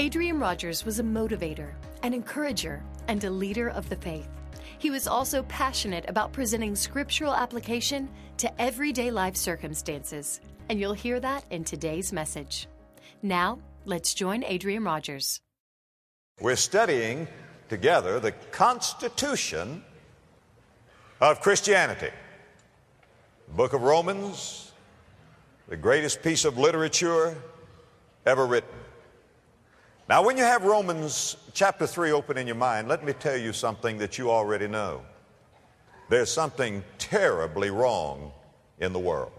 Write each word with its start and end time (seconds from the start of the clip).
Adrian 0.00 0.40
Rogers 0.40 0.86
was 0.86 0.98
a 0.98 1.02
motivator, 1.02 1.72
an 2.02 2.14
encourager, 2.14 2.82
and 3.06 3.22
a 3.22 3.28
leader 3.28 3.68
of 3.68 3.86
the 3.90 3.96
faith. 3.96 4.30
He 4.78 4.88
was 4.88 5.06
also 5.06 5.42
passionate 5.42 6.06
about 6.08 6.32
presenting 6.32 6.74
scriptural 6.74 7.34
application 7.34 8.08
to 8.38 8.50
everyday 8.58 9.10
life 9.10 9.36
circumstances, 9.36 10.40
and 10.70 10.80
you'll 10.80 10.94
hear 10.94 11.20
that 11.20 11.44
in 11.50 11.64
today's 11.64 12.14
message. 12.14 12.66
Now, 13.22 13.58
let's 13.84 14.14
join 14.14 14.42
Adrian 14.42 14.84
Rogers. 14.84 15.42
We're 16.40 16.56
studying 16.56 17.28
together 17.68 18.20
the 18.20 18.32
Constitution 18.32 19.84
of 21.20 21.42
Christianity. 21.42 22.08
The 23.48 23.54
book 23.54 23.74
of 23.74 23.82
Romans, 23.82 24.72
the 25.68 25.76
greatest 25.76 26.22
piece 26.22 26.46
of 26.46 26.56
literature 26.56 27.36
ever 28.24 28.46
written. 28.46 28.79
Now, 30.10 30.24
when 30.24 30.36
you 30.36 30.42
have 30.42 30.64
Romans 30.64 31.36
chapter 31.54 31.86
3 31.86 32.10
open 32.10 32.36
in 32.36 32.48
your 32.48 32.56
mind, 32.56 32.88
let 32.88 33.04
me 33.04 33.12
tell 33.12 33.36
you 33.36 33.52
something 33.52 33.96
that 33.98 34.18
you 34.18 34.28
already 34.28 34.66
know. 34.66 35.02
There's 36.08 36.32
something 36.32 36.82
terribly 36.98 37.70
wrong 37.70 38.32
in 38.80 38.92
the 38.92 38.98
world. 38.98 39.30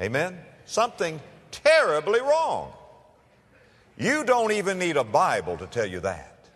Amen? 0.00 0.36
Something 0.64 1.20
terribly 1.52 2.20
wrong. 2.20 2.72
You 3.96 4.24
don't 4.24 4.50
even 4.50 4.80
need 4.80 4.96
a 4.96 5.04
Bible 5.04 5.56
to 5.58 5.66
tell 5.68 5.86
you 5.86 6.00
that. 6.00 6.48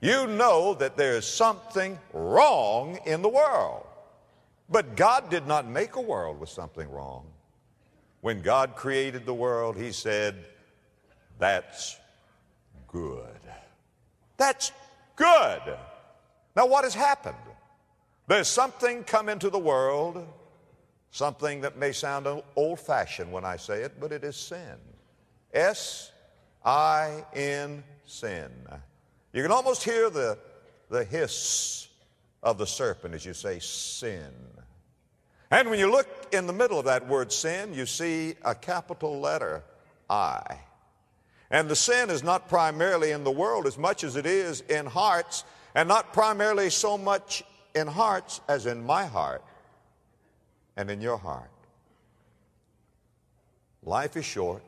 You 0.00 0.26
know 0.26 0.74
that 0.74 0.96
there's 0.96 1.24
something 1.24 2.00
wrong 2.12 2.98
in 3.06 3.22
the 3.22 3.28
world. 3.28 3.86
But 4.68 4.96
God 4.96 5.30
did 5.30 5.46
not 5.46 5.68
make 5.68 5.94
a 5.94 6.00
world 6.00 6.40
with 6.40 6.48
something 6.48 6.90
wrong. 6.90 7.26
When 8.22 8.42
God 8.42 8.74
created 8.74 9.24
the 9.24 9.34
world, 9.34 9.76
He 9.76 9.92
said, 9.92 10.46
that's 11.38 11.96
good. 12.88 13.40
That's 14.36 14.72
good. 15.16 15.62
Now, 16.54 16.66
what 16.66 16.84
has 16.84 16.94
happened? 16.94 17.36
There's 18.26 18.48
something 18.48 19.04
come 19.04 19.28
into 19.28 19.50
the 19.50 19.58
world, 19.58 20.26
something 21.10 21.60
that 21.60 21.76
may 21.78 21.92
sound 21.92 22.26
old 22.56 22.80
fashioned 22.80 23.30
when 23.30 23.44
I 23.44 23.56
say 23.56 23.82
it, 23.82 24.00
but 24.00 24.12
it 24.12 24.24
is 24.24 24.36
sin. 24.36 24.76
S 25.52 26.10
I 26.64 27.24
N, 27.34 27.84
sin. 28.04 28.50
You 29.32 29.42
can 29.42 29.52
almost 29.52 29.84
hear 29.84 30.10
the, 30.10 30.38
the 30.88 31.04
hiss 31.04 31.88
of 32.42 32.58
the 32.58 32.66
serpent 32.66 33.14
as 33.14 33.24
you 33.24 33.34
say 33.34 33.58
sin. 33.58 34.32
And 35.50 35.70
when 35.70 35.78
you 35.78 35.90
look 35.90 36.08
in 36.32 36.46
the 36.46 36.52
middle 36.52 36.78
of 36.78 36.86
that 36.86 37.06
word 37.06 37.30
sin, 37.30 37.72
you 37.72 37.86
see 37.86 38.34
a 38.44 38.54
capital 38.54 39.20
letter 39.20 39.62
I. 40.10 40.58
And 41.50 41.68
the 41.68 41.76
sin 41.76 42.10
is 42.10 42.22
not 42.22 42.48
primarily 42.48 43.12
in 43.12 43.24
the 43.24 43.30
world 43.30 43.66
as 43.66 43.78
much 43.78 44.02
as 44.04 44.16
it 44.16 44.26
is 44.26 44.62
in 44.62 44.86
hearts, 44.86 45.44
and 45.74 45.88
not 45.88 46.12
primarily 46.12 46.70
so 46.70 46.98
much 46.98 47.44
in 47.74 47.86
hearts 47.86 48.40
as 48.48 48.66
in 48.66 48.84
my 48.84 49.04
heart 49.04 49.42
and 50.76 50.90
in 50.90 51.00
your 51.00 51.18
heart. 51.18 51.50
Life 53.82 54.16
is 54.16 54.24
short, 54.24 54.62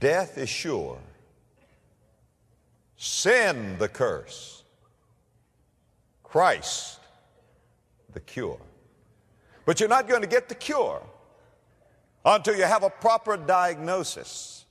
death 0.00 0.38
is 0.38 0.48
sure, 0.48 0.98
sin 2.96 3.76
the 3.78 3.88
curse, 3.88 4.62
Christ 6.22 7.00
the 8.12 8.20
cure. 8.20 8.58
But 9.64 9.80
you're 9.80 9.88
not 9.88 10.08
going 10.08 10.22
to 10.22 10.28
get 10.28 10.48
the 10.48 10.54
cure 10.54 11.02
until 12.24 12.56
you 12.56 12.64
have 12.64 12.82
a 12.82 12.90
proper 12.90 13.36
diagnosis. 13.36 14.61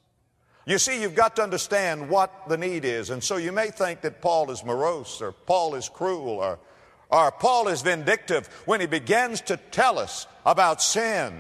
You 0.72 0.80
see, 0.80 1.02
you've 1.02 1.16
got 1.16 1.36
to 1.36 1.44
understand 1.44 2.08
what 2.08 2.48
the 2.48 2.58
need 2.58 2.86
is. 2.86 3.10
And 3.10 3.22
so 3.22 3.36
you 3.36 3.52
may 3.52 3.72
think 3.72 4.00
that 4.02 4.22
Paul 4.22 4.52
is 4.52 4.64
morose 4.64 5.22
or 5.22 5.34
Paul 5.34 5.76
is 5.76 5.90
cruel 5.90 6.30
or, 6.30 6.60
or 7.10 7.30
Paul 7.30 7.68
is 7.68 7.82
vindictive 7.82 8.48
when 8.64 8.80
he 8.80 8.88
begins 8.88 9.42
to 9.42 9.58
tell 9.58 10.00
us 10.00 10.28
about 10.46 10.82
sin. 10.82 11.34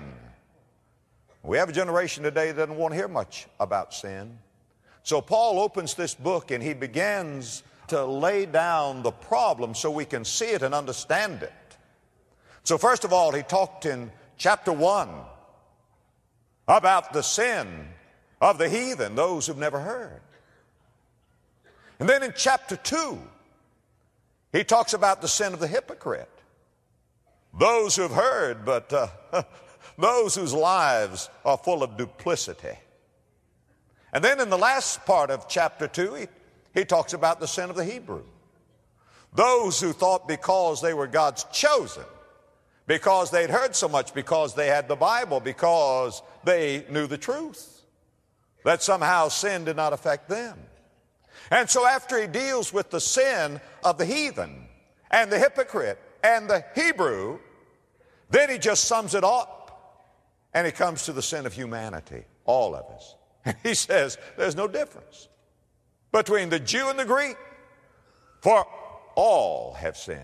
We 1.43 1.57
have 1.59 1.69
a 1.69 1.71
generation 1.71 2.25
today 2.25 2.47
that 2.47 2.57
doesn't 2.57 2.75
want 2.75 2.91
to 2.91 2.97
hear 2.97 3.07
much 3.07 3.47
about 3.57 3.93
sin. 3.93 4.37
So 5.03 5.21
Paul 5.21 5.61
opens 5.61 5.93
this 5.93 6.13
book 6.13 6.51
and 6.51 6.61
he 6.61 6.73
begins 6.73 7.63
to 7.87 8.03
lay 8.03 8.45
down 8.45 9.01
the 9.01 9.11
problem 9.11 9.75
so 9.75 9.91
we 9.91 10.03
can 10.03 10.25
see 10.25 10.49
it 10.49 10.61
and 10.61 10.75
understand 10.75 11.41
it. 11.41 11.53
So, 12.65 12.77
first 12.77 13.05
of 13.05 13.13
all, 13.13 13.31
he 13.31 13.43
talked 13.43 13.85
in 13.85 14.11
chapter 14.37 14.73
1 14.73 15.09
about 16.67 17.13
the 17.13 17.21
sin 17.21 17.87
of 18.41 18.57
the 18.57 18.67
heathen, 18.67 19.13
those 19.15 19.45
who've 19.45 19.57
never 19.57 19.79
heard. 19.79 20.19
And 21.99 22.09
then 22.09 22.23
in 22.23 22.33
chapter 22.35 22.75
2, 22.75 23.19
he 24.51 24.63
talks 24.63 24.93
about 24.93 25.21
the 25.21 25.27
sin 25.27 25.53
of 25.53 25.59
the 25.59 25.67
hypocrite. 25.67 26.27
Those 27.57 27.95
who've 27.95 28.11
heard, 28.11 28.65
but 28.65 28.91
uh, 28.91 29.07
those 29.97 30.33
whose 30.33 30.53
lives 30.53 31.29
are 31.45 31.57
full 31.57 31.83
of 31.83 31.97
duplicity. 31.97 32.77
And 34.11 34.23
then 34.23 34.41
in 34.41 34.49
the 34.49 34.57
last 34.57 35.05
part 35.05 35.29
of 35.29 35.47
chapter 35.47 35.87
2, 35.87 36.13
he, 36.15 36.27
he 36.73 36.85
talks 36.85 37.13
about 37.13 37.39
the 37.39 37.47
sin 37.47 37.69
of 37.69 37.75
the 37.75 37.85
Hebrew. 37.85 38.23
Those 39.33 39.79
who 39.79 39.93
thought 39.93 40.27
because 40.27 40.81
they 40.81 40.93
were 40.93 41.07
God's 41.07 41.45
chosen, 41.53 42.03
because 42.87 43.29
they'd 43.29 43.49
heard 43.49 43.75
so 43.75 43.87
much, 43.87 44.13
because 44.13 44.55
they 44.55 44.67
had 44.67 44.87
the 44.87 44.95
Bible, 44.95 45.39
because 45.39 46.21
they 46.43 46.85
knew 46.89 47.05
the 47.05 47.17
truth 47.17 47.80
that 48.63 48.83
somehow 48.83 49.27
sin 49.27 49.65
did 49.65 49.75
not 49.75 49.93
affect 49.93 50.29
them. 50.29 50.57
And 51.49 51.69
so 51.69 51.85
after 51.85 52.19
he 52.19 52.27
deals 52.27 52.71
with 52.71 52.89
the 52.89 53.01
sin 53.01 53.59
of 53.83 53.97
the 53.97 54.05
heathen 54.05 54.67
and 55.09 55.31
the 55.31 55.39
hypocrite 55.39 55.99
and 56.23 56.49
the 56.49 56.63
Hebrew, 56.75 57.39
then 58.29 58.49
he 58.49 58.57
just 58.57 58.85
sums 58.85 59.15
it 59.15 59.23
up 59.23 59.61
and 60.53 60.65
he 60.65 60.71
comes 60.71 61.05
to 61.05 61.13
the 61.13 61.21
sin 61.21 61.45
of 61.45 61.53
humanity, 61.53 62.23
all 62.45 62.75
of 62.75 62.85
us. 62.85 63.15
And 63.45 63.55
he 63.63 63.73
says 63.73 64.17
there's 64.37 64.55
no 64.55 64.67
difference 64.67 65.27
between 66.11 66.49
the 66.49 66.59
Jew 66.59 66.89
and 66.89 66.99
the 66.99 67.05
Greek, 67.05 67.37
for 68.41 68.65
all 69.15 69.73
have 69.73 69.97
sinned 69.97 70.21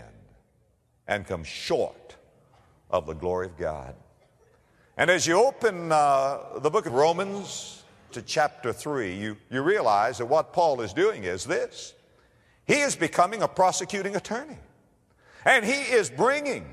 and 1.06 1.26
come 1.26 1.44
short 1.44 2.16
of 2.90 3.06
the 3.06 3.14
glory 3.14 3.46
of 3.46 3.56
God. 3.56 3.94
And 4.96 5.10
as 5.10 5.26
you 5.26 5.42
open 5.42 5.92
uh, 5.92 6.58
the 6.58 6.70
book 6.70 6.86
of 6.86 6.92
Romans, 6.92 7.84
to 8.12 8.22
chapter 8.22 8.72
3, 8.72 9.14
you, 9.14 9.36
you 9.50 9.62
realize 9.62 10.18
that 10.18 10.26
what 10.26 10.52
Paul 10.52 10.80
is 10.80 10.92
doing 10.92 11.24
is 11.24 11.44
this. 11.44 11.94
He 12.66 12.80
is 12.80 12.96
becoming 12.96 13.42
a 13.42 13.48
prosecuting 13.48 14.16
attorney. 14.16 14.58
And 15.44 15.64
he 15.64 15.72
is 15.72 16.10
bringing 16.10 16.66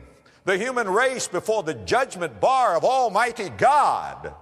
the 0.43 0.57
human 0.57 0.89
race 0.89 1.27
before 1.27 1.63
the 1.63 1.73
judgment 1.73 2.39
bar 2.39 2.75
of 2.75 2.83
Almighty 2.83 3.49
God. 3.49 4.33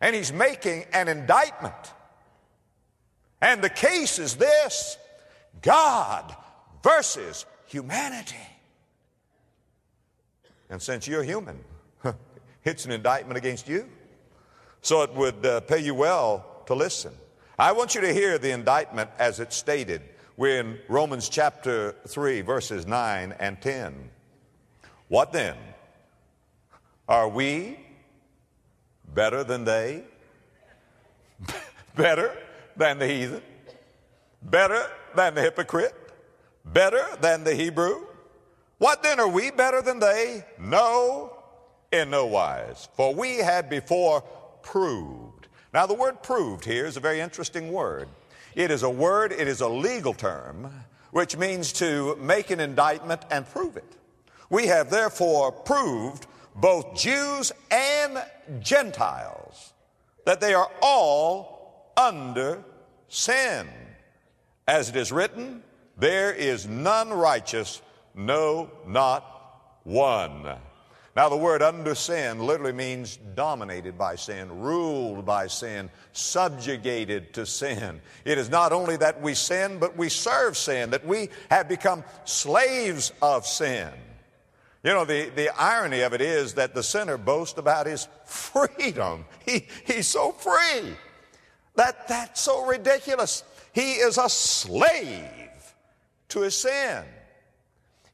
And 0.00 0.14
he's 0.14 0.32
making 0.32 0.84
an 0.92 1.08
indictment. 1.08 1.74
And 3.40 3.62
the 3.62 3.70
case 3.70 4.18
is 4.18 4.36
this 4.36 4.96
God 5.62 6.34
versus 6.82 7.46
humanity. 7.66 8.36
And 10.68 10.80
since 10.80 11.06
you're 11.06 11.22
human, 11.22 11.58
it's 12.64 12.84
an 12.84 12.92
indictment 12.92 13.38
against 13.38 13.68
you. 13.68 13.88
So 14.86 15.02
it 15.02 15.12
would 15.14 15.44
uh, 15.44 15.62
pay 15.62 15.80
you 15.80 15.96
well 15.96 16.62
to 16.66 16.74
listen. 16.76 17.12
I 17.58 17.72
want 17.72 17.96
you 17.96 18.02
to 18.02 18.14
hear 18.14 18.38
the 18.38 18.52
indictment 18.52 19.10
as 19.18 19.40
it's 19.40 19.56
stated. 19.56 20.00
We're 20.36 20.60
in 20.60 20.78
Romans 20.86 21.28
chapter 21.28 21.96
3, 22.06 22.42
verses 22.42 22.86
9 22.86 23.34
and 23.40 23.60
10. 23.60 24.10
What 25.08 25.32
then? 25.32 25.56
Are 27.08 27.28
we 27.28 27.80
better 29.12 29.42
than 29.42 29.64
they? 29.64 30.04
better 31.96 32.32
than 32.76 33.00
the 33.00 33.08
heathen? 33.08 33.42
Better 34.40 34.88
than 35.16 35.34
the 35.34 35.42
hypocrite? 35.42 35.96
Better 36.64 37.04
than 37.20 37.42
the 37.42 37.56
Hebrew? 37.56 38.06
What 38.78 39.02
then 39.02 39.18
are 39.18 39.26
we 39.26 39.50
better 39.50 39.82
than 39.82 39.98
they? 39.98 40.44
No, 40.60 41.36
in 41.90 42.10
no 42.10 42.26
wise. 42.26 42.88
For 42.94 43.12
we 43.12 43.38
had 43.38 43.68
before 43.68 44.22
proved. 44.66 45.46
Now, 45.72 45.86
the 45.86 45.94
word 45.94 46.22
proved 46.22 46.64
here 46.64 46.86
is 46.86 46.96
a 46.96 47.00
very 47.00 47.20
interesting 47.20 47.72
word. 47.72 48.08
It 48.56 48.70
is 48.70 48.82
a 48.82 48.90
word, 48.90 49.32
it 49.32 49.46
is 49.46 49.60
a 49.60 49.68
legal 49.68 50.12
term, 50.12 50.70
which 51.12 51.36
means 51.36 51.72
to 51.74 52.16
make 52.16 52.50
an 52.50 52.58
indictment 52.58 53.22
and 53.30 53.48
prove 53.48 53.76
it. 53.76 53.96
We 54.50 54.66
have 54.66 54.90
therefore 54.90 55.52
proved 55.52 56.26
both 56.56 56.96
Jews 56.96 57.52
and 57.70 58.22
Gentiles 58.60 59.72
that 60.24 60.40
they 60.40 60.52
are 60.52 60.70
all 60.82 61.92
under 61.96 62.64
sin. 63.08 63.68
As 64.66 64.88
it 64.88 64.96
is 64.96 65.12
written, 65.12 65.62
there 65.96 66.32
is 66.32 66.66
none 66.66 67.10
righteous, 67.10 67.80
no, 68.14 68.70
not 68.86 69.22
one. 69.84 70.56
Now, 71.16 71.30
the 71.30 71.36
word 71.36 71.62
under 71.62 71.94
sin 71.94 72.40
literally 72.40 72.74
means 72.74 73.16
dominated 73.34 73.96
by 73.96 74.16
sin, 74.16 74.60
ruled 74.60 75.24
by 75.24 75.46
sin, 75.46 75.88
subjugated 76.12 77.32
to 77.32 77.46
sin. 77.46 78.02
It 78.26 78.36
is 78.36 78.50
not 78.50 78.70
only 78.70 78.98
that 78.98 79.22
we 79.22 79.32
sin, 79.32 79.78
but 79.78 79.96
we 79.96 80.10
serve 80.10 80.58
sin, 80.58 80.90
that 80.90 81.06
we 81.06 81.30
have 81.50 81.70
become 81.70 82.04
slaves 82.26 83.14
of 83.22 83.46
sin. 83.46 83.88
You 84.84 84.92
know, 84.92 85.06
the, 85.06 85.30
the 85.30 85.48
irony 85.58 86.02
of 86.02 86.12
it 86.12 86.20
is 86.20 86.52
that 86.54 86.74
the 86.74 86.82
sinner 86.82 87.16
boasts 87.16 87.58
about 87.58 87.86
his 87.86 88.08
freedom. 88.26 89.24
He, 89.46 89.66
he's 89.86 90.08
so 90.08 90.32
free. 90.32 90.96
That, 91.76 92.08
that's 92.08 92.42
so 92.42 92.66
ridiculous. 92.66 93.42
He 93.72 93.92
is 93.92 94.18
a 94.18 94.28
slave 94.28 95.74
to 96.28 96.40
his 96.42 96.56
sin. 96.56 97.04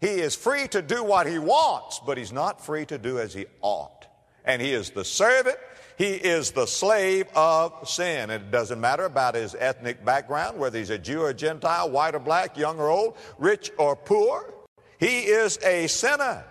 He 0.03 0.19
is 0.21 0.35
free 0.35 0.67
to 0.67 0.83
do 0.83 1.05
what 1.05 1.29
he 1.29 1.39
wants, 1.39 2.01
but 2.05 2.19
he's 2.19 2.33
not 2.33 2.61
free 2.61 2.85
to 2.87 2.99
do 2.99 3.21
as 3.21 3.33
he 3.33 3.47
ought. 3.61 4.09
And 4.45 4.61
he 4.61 4.73
is 4.73 4.91
the 4.91 5.05
servant, 5.05 5.57
he 5.97 6.15
is 6.15 6.51
the 6.51 6.67
slave 6.67 7.29
of 7.37 7.89
sin. 7.89 8.31
And 8.31 8.43
it 8.43 8.51
doesn't 8.51 8.81
matter 8.81 9.05
about 9.05 9.37
his 9.37 9.55
ethnic 9.55 10.05
background, 10.05 10.59
whether 10.59 10.77
he's 10.77 10.91
a 10.91 10.99
Jew 10.99 11.23
or 11.23 11.33
Gentile, 11.33 11.89
white 11.89 12.17
or 12.17 12.19
black, 12.19 12.59
young 12.59 12.81
or 12.81 12.91
old, 12.91 13.17
rich 13.39 13.71
or 13.79 13.95
poor. 13.95 14.53
He 14.99 15.21
is 15.21 15.61
a 15.65 15.87
sinner. 15.87 16.45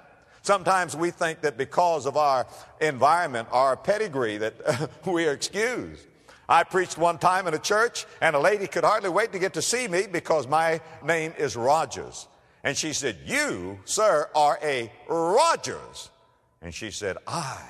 Sometimes 0.44 0.96
we 0.96 1.12
think 1.12 1.42
that 1.42 1.58
because 1.58 2.06
of 2.06 2.16
our 2.16 2.48
environment, 2.80 3.50
our 3.52 3.76
pedigree, 3.76 4.38
that 4.38 4.90
we 5.06 5.28
are 5.28 5.34
excused. 5.34 6.08
I 6.48 6.64
preached 6.64 6.98
one 6.98 7.18
time 7.18 7.48
in 7.48 7.54
a 7.54 7.60
church, 7.60 8.06
and 8.22 8.34
a 8.34 8.40
lady 8.40 8.68
could 8.68 8.86
hardly 8.86 9.10
wait 9.10 9.34
to 9.34 9.40
get 9.40 9.56
to 9.56 9.62
see 9.62 9.90
me 9.90 10.08
because 10.10 10.48
my 10.48 10.80
name 11.04 11.34
is 11.38 11.58
Rogers. 11.58 12.30
And 12.64 12.78
she 12.78 12.94
said, 12.94 13.18
You, 13.26 13.80
sir, 13.86 14.30
are 14.36 14.60
a 14.62 14.92
Rogers. 15.08 16.10
And 16.62 16.74
she 16.74 16.92
said, 16.92 17.18
I 17.28 17.62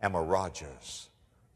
am 0.00 0.14
a 0.14 0.22
Rogers. 0.22 1.08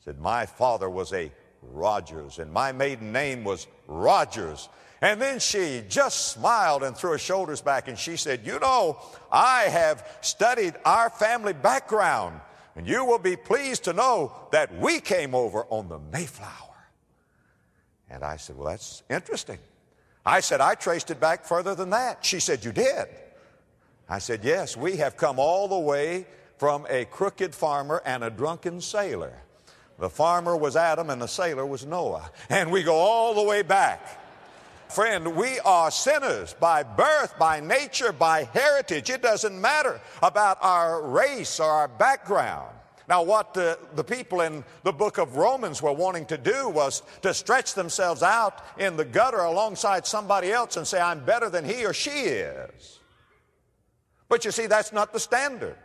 Said, 0.05 0.19
My 0.19 0.47
father 0.47 0.88
was 0.88 1.12
a 1.12 1.31
Rogers, 1.62 2.38
and 2.38 2.53
my 2.53 2.73
maiden 2.73 3.12
name 3.12 3.44
was 3.44 3.67
Rogers. 3.87 4.69
And 5.03 5.20
then 5.20 5.38
she 5.38 5.82
just 5.88 6.32
smiled 6.32 6.82
and 6.82 6.97
threw 6.97 7.11
her 7.12 7.19
shoulders 7.19 7.61
back 7.61 7.88
and 7.88 7.99
she 7.99 8.17
said, 8.17 8.47
You 8.47 8.58
know, 8.58 8.99
I 9.31 9.64
have 9.64 10.19
studied 10.23 10.75
our 10.85 11.11
family 11.11 11.53
background, 11.53 12.41
and 12.75 12.88
you 12.88 13.05
will 13.05 13.19
be 13.19 13.37
pleased 13.37 13.85
to 13.85 13.93
know 13.93 14.32
that 14.53 14.75
we 14.79 15.00
came 15.00 15.35
over 15.35 15.64
on 15.69 15.88
the 15.88 15.99
Mayflower. 15.99 16.50
And 18.08 18.25
I 18.25 18.37
said, 18.37 18.56
Well, 18.56 18.69
that's 18.69 19.03
interesting. 19.11 19.58
I 20.26 20.40
said, 20.40 20.61
I 20.61 20.75
traced 20.75 21.12
it 21.12 21.20
back 21.20 21.44
further 21.44 21.76
than 21.76 21.90
that. 21.90 22.25
She 22.25 22.40
said, 22.40 22.64
You 22.64 22.73
did? 22.73 23.06
I 24.08 24.19
said, 24.19 24.44
Yes, 24.44 24.76
we 24.76 24.96
have 24.96 25.17
come 25.17 25.38
all 25.38 25.69
the 25.69 25.78
way 25.78 26.26
from 26.58 26.84
a 26.90 27.05
crooked 27.05 27.55
farmer 27.55 28.02
and 28.05 28.25
a 28.25 28.31
drunken 28.31 28.81
sailor. 28.81 29.32
The 29.99 30.11
farmer 30.11 30.56
was 30.56 30.75
Adam 30.76 31.11
and 31.11 31.23
the 31.23 31.28
sailor 31.28 31.64
was 31.64 31.87
Noah. 31.87 32.31
And 32.50 32.70
we 32.70 32.82
go 32.82 32.96
all 32.96 33.34
the 33.34 33.43
way 33.43 33.62
back. 33.62 34.20
Friend, 34.88 35.34
we 35.34 35.58
are 35.61 35.90
sinners 35.90 36.55
by 36.55 36.82
birth, 36.82 37.38
by 37.38 37.61
nature, 37.61 38.12
by 38.12 38.44
heritage. 38.52 39.11
It 39.11 39.22
doesn't 39.22 39.58
matter 39.58 40.00
about 40.22 40.58
our 40.61 41.02
race 41.02 41.58
or 41.61 41.70
our 41.70 41.88
background. 41.88 42.75
Now, 43.08 43.23
what 43.23 43.55
the, 43.55 43.79
the, 43.94 44.03
people 44.03 44.41
in 44.41 44.64
the 44.82 44.93
book 44.93 45.19
of 45.19 45.37
Romans 45.37 45.81
were 45.81 45.93
wanting 45.93 46.26
to 46.26 46.37
do 46.37 46.69
was 46.69 47.03
to 47.23 47.32
stretch 47.32 47.75
themselves 47.75 48.23
out 48.23 48.64
in 48.79 48.97
the 48.97 49.05
gutter 49.05 49.38
alongside 49.38 50.06
somebody 50.06 50.50
else 50.50 50.76
and 50.76 50.87
say, 50.87 51.00
I'm 51.00 51.25
better 51.25 51.49
than 51.49 51.64
he 51.64 51.85
or 51.85 51.93
she 51.93 52.11
is. 52.11 52.99
But 54.29 54.44
you 54.44 54.50
see, 54.50 54.67
that's 54.67 54.93
not 54.93 55.12
the 55.12 55.20
standard. 55.20 55.76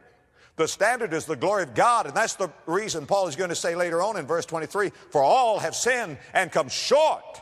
The 0.56 0.68
standard 0.68 1.14
is 1.14 1.26
the 1.26 1.36
glory 1.36 1.64
of 1.64 1.76
God, 1.76 2.08
and 2.08 2.16
that's 2.16 2.36
the 2.36 2.50
reason 2.66 3.06
Paul 3.06 3.28
is 3.28 3.36
going 3.36 3.50
to 3.50 3.56
say 3.56 3.76
later 3.76 4.02
on 4.02 4.18
in 4.18 4.26
verse 4.26 4.46
23 4.46 4.92
For 5.12 5.24
all 5.24 5.60
have 5.60 5.76
sinned 5.76 6.18
and 6.34 6.52
come 6.52 6.70
short 6.70 7.42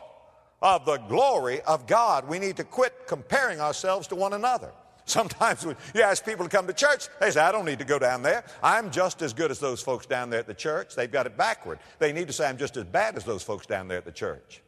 of 0.61 0.85
the 0.85 0.97
glory 0.97 1.61
of 1.61 1.87
God. 1.87 2.27
We 2.27 2.37
need 2.37 2.57
to 2.57 2.63
quit 2.63 3.07
comparing 3.07 3.61
ourselves 3.61 4.07
to 4.07 4.15
one 4.15 4.33
another. 4.33 4.71
Sometimes 5.09 5.65
when 5.65 5.75
you 5.95 6.03
ask 6.03 6.23
people 6.23 6.45
to 6.45 6.55
come 6.55 6.67
to 6.67 6.73
church, 6.73 7.07
they 7.19 7.31
say, 7.31 7.41
I 7.41 7.51
don't 7.51 7.65
need 7.65 7.79
to 7.79 7.85
go 7.85 7.97
down 7.97 8.21
there. 8.21 8.43
I'm 8.61 8.91
just 8.91 9.23
as 9.23 9.33
good 9.33 9.49
as 9.49 9.57
those 9.57 9.81
folks 9.81 10.05
down 10.05 10.29
there 10.29 10.39
at 10.39 10.45
the 10.45 10.53
church. 10.53 10.95
They've 10.95 11.11
got 11.11 11.25
it 11.25 11.35
backward. 11.35 11.79
They 11.97 12.13
need 12.13 12.27
to 12.27 12.33
say, 12.33 12.47
I'm 12.47 12.57
just 12.57 12.77
as 12.77 12.83
bad 12.83 13.17
as 13.17 13.23
those 13.23 13.41
folks 13.41 13.65
down 13.65 13.87
there 13.87 13.97
at 13.97 14.05
the 14.05 14.11
church. 14.11 14.61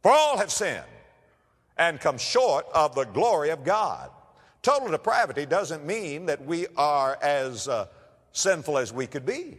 For 0.00 0.12
all 0.12 0.38
have 0.38 0.52
sinned 0.52 0.84
and 1.76 1.98
come 1.98 2.18
short 2.18 2.66
of 2.72 2.94
the 2.94 3.04
glory 3.04 3.50
of 3.50 3.64
God. 3.64 4.10
Total 4.62 4.88
depravity 4.88 5.44
doesn't 5.44 5.84
mean 5.84 6.26
that 6.26 6.44
we 6.44 6.68
are 6.76 7.18
as 7.20 7.66
uh, 7.66 7.86
sinful 8.30 8.78
as 8.78 8.92
we 8.92 9.08
could 9.08 9.26
be. 9.26 9.58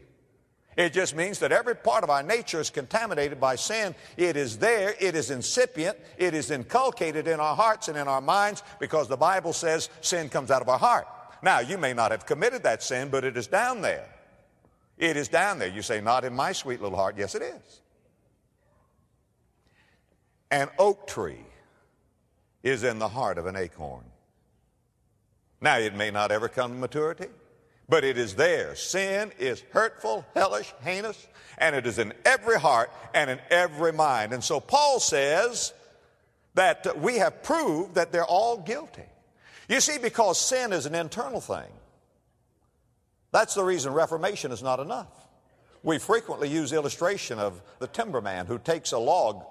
It 0.75 0.93
just 0.93 1.15
means 1.15 1.39
that 1.39 1.51
every 1.51 1.75
part 1.75 2.03
of 2.03 2.09
our 2.09 2.23
nature 2.23 2.59
is 2.59 2.69
contaminated 2.69 3.39
by 3.39 3.55
sin. 3.55 3.93
It 4.17 4.35
is 4.35 4.57
there, 4.57 4.95
it 4.99 5.15
is 5.15 5.29
incipient, 5.29 5.97
it 6.17 6.33
is 6.33 6.49
inculcated 6.49 7.27
in 7.27 7.39
our 7.39 7.55
hearts 7.55 7.87
and 7.87 7.97
in 7.97 8.07
our 8.07 8.21
minds 8.21 8.63
because 8.79 9.07
the 9.07 9.17
Bible 9.17 9.53
says 9.53 9.89
sin 10.01 10.29
comes 10.29 10.49
out 10.49 10.61
of 10.61 10.69
our 10.69 10.79
heart. 10.79 11.07
Now, 11.43 11.59
you 11.59 11.77
may 11.77 11.93
not 11.93 12.11
have 12.11 12.25
committed 12.25 12.63
that 12.63 12.81
sin, 12.81 13.09
but 13.09 13.23
it 13.23 13.37
is 13.37 13.47
down 13.47 13.81
there. 13.81 14.07
It 14.97 15.17
is 15.17 15.27
down 15.27 15.59
there. 15.59 15.67
You 15.67 15.81
say, 15.81 16.01
Not 16.01 16.23
in 16.23 16.33
my 16.33 16.53
sweet 16.53 16.81
little 16.81 16.97
heart. 16.97 17.15
Yes, 17.17 17.35
it 17.35 17.41
is. 17.41 17.81
An 20.49 20.69
oak 20.79 21.07
tree 21.07 21.45
is 22.61 22.83
in 22.83 22.99
the 22.99 23.09
heart 23.09 23.37
of 23.37 23.45
an 23.45 23.55
acorn. 23.55 24.05
Now, 25.59 25.77
it 25.77 25.95
may 25.95 26.11
not 26.11 26.31
ever 26.31 26.47
come 26.47 26.71
to 26.71 26.77
maturity 26.77 27.27
but 27.89 28.03
it 28.03 28.17
is 28.17 28.35
there. 28.35 28.75
Sin 28.75 29.31
is 29.39 29.63
hurtful, 29.71 30.25
hellish, 30.33 30.73
heinous, 30.81 31.27
and 31.57 31.75
it 31.75 31.85
is 31.85 31.99
in 31.99 32.13
every 32.25 32.59
heart 32.59 32.91
and 33.13 33.29
in 33.29 33.39
every 33.49 33.93
mind. 33.93 34.33
And 34.33 34.43
so 34.43 34.59
Paul 34.59 34.99
says 34.99 35.73
that 36.55 36.99
we 36.99 37.17
have 37.17 37.43
proved 37.43 37.95
that 37.95 38.11
they're 38.11 38.25
all 38.25 38.57
guilty. 38.57 39.03
You 39.69 39.79
see, 39.79 39.97
because 39.97 40.39
sin 40.39 40.73
is 40.73 40.85
an 40.85 40.95
internal 40.95 41.41
thing. 41.41 41.69
That's 43.31 43.55
the 43.55 43.63
reason 43.63 43.93
reformation 43.93 44.51
is 44.51 44.61
not 44.61 44.79
enough. 44.79 45.11
We 45.81 45.97
frequently 45.97 46.49
use 46.49 46.71
illustration 46.71 47.39
of 47.39 47.61
the 47.79 47.87
timberman 47.87 48.45
who 48.45 48.57
takes 48.57 48.91
a 48.91 48.97
log 48.97 49.43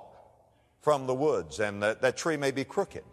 from 0.81 1.07
the 1.07 1.15
woods 1.15 1.61
and 1.61 1.83
that, 1.83 2.01
that 2.03 2.17
tree 2.17 2.37
may 2.37 2.51
be 2.51 2.65
crooked. 2.65 3.05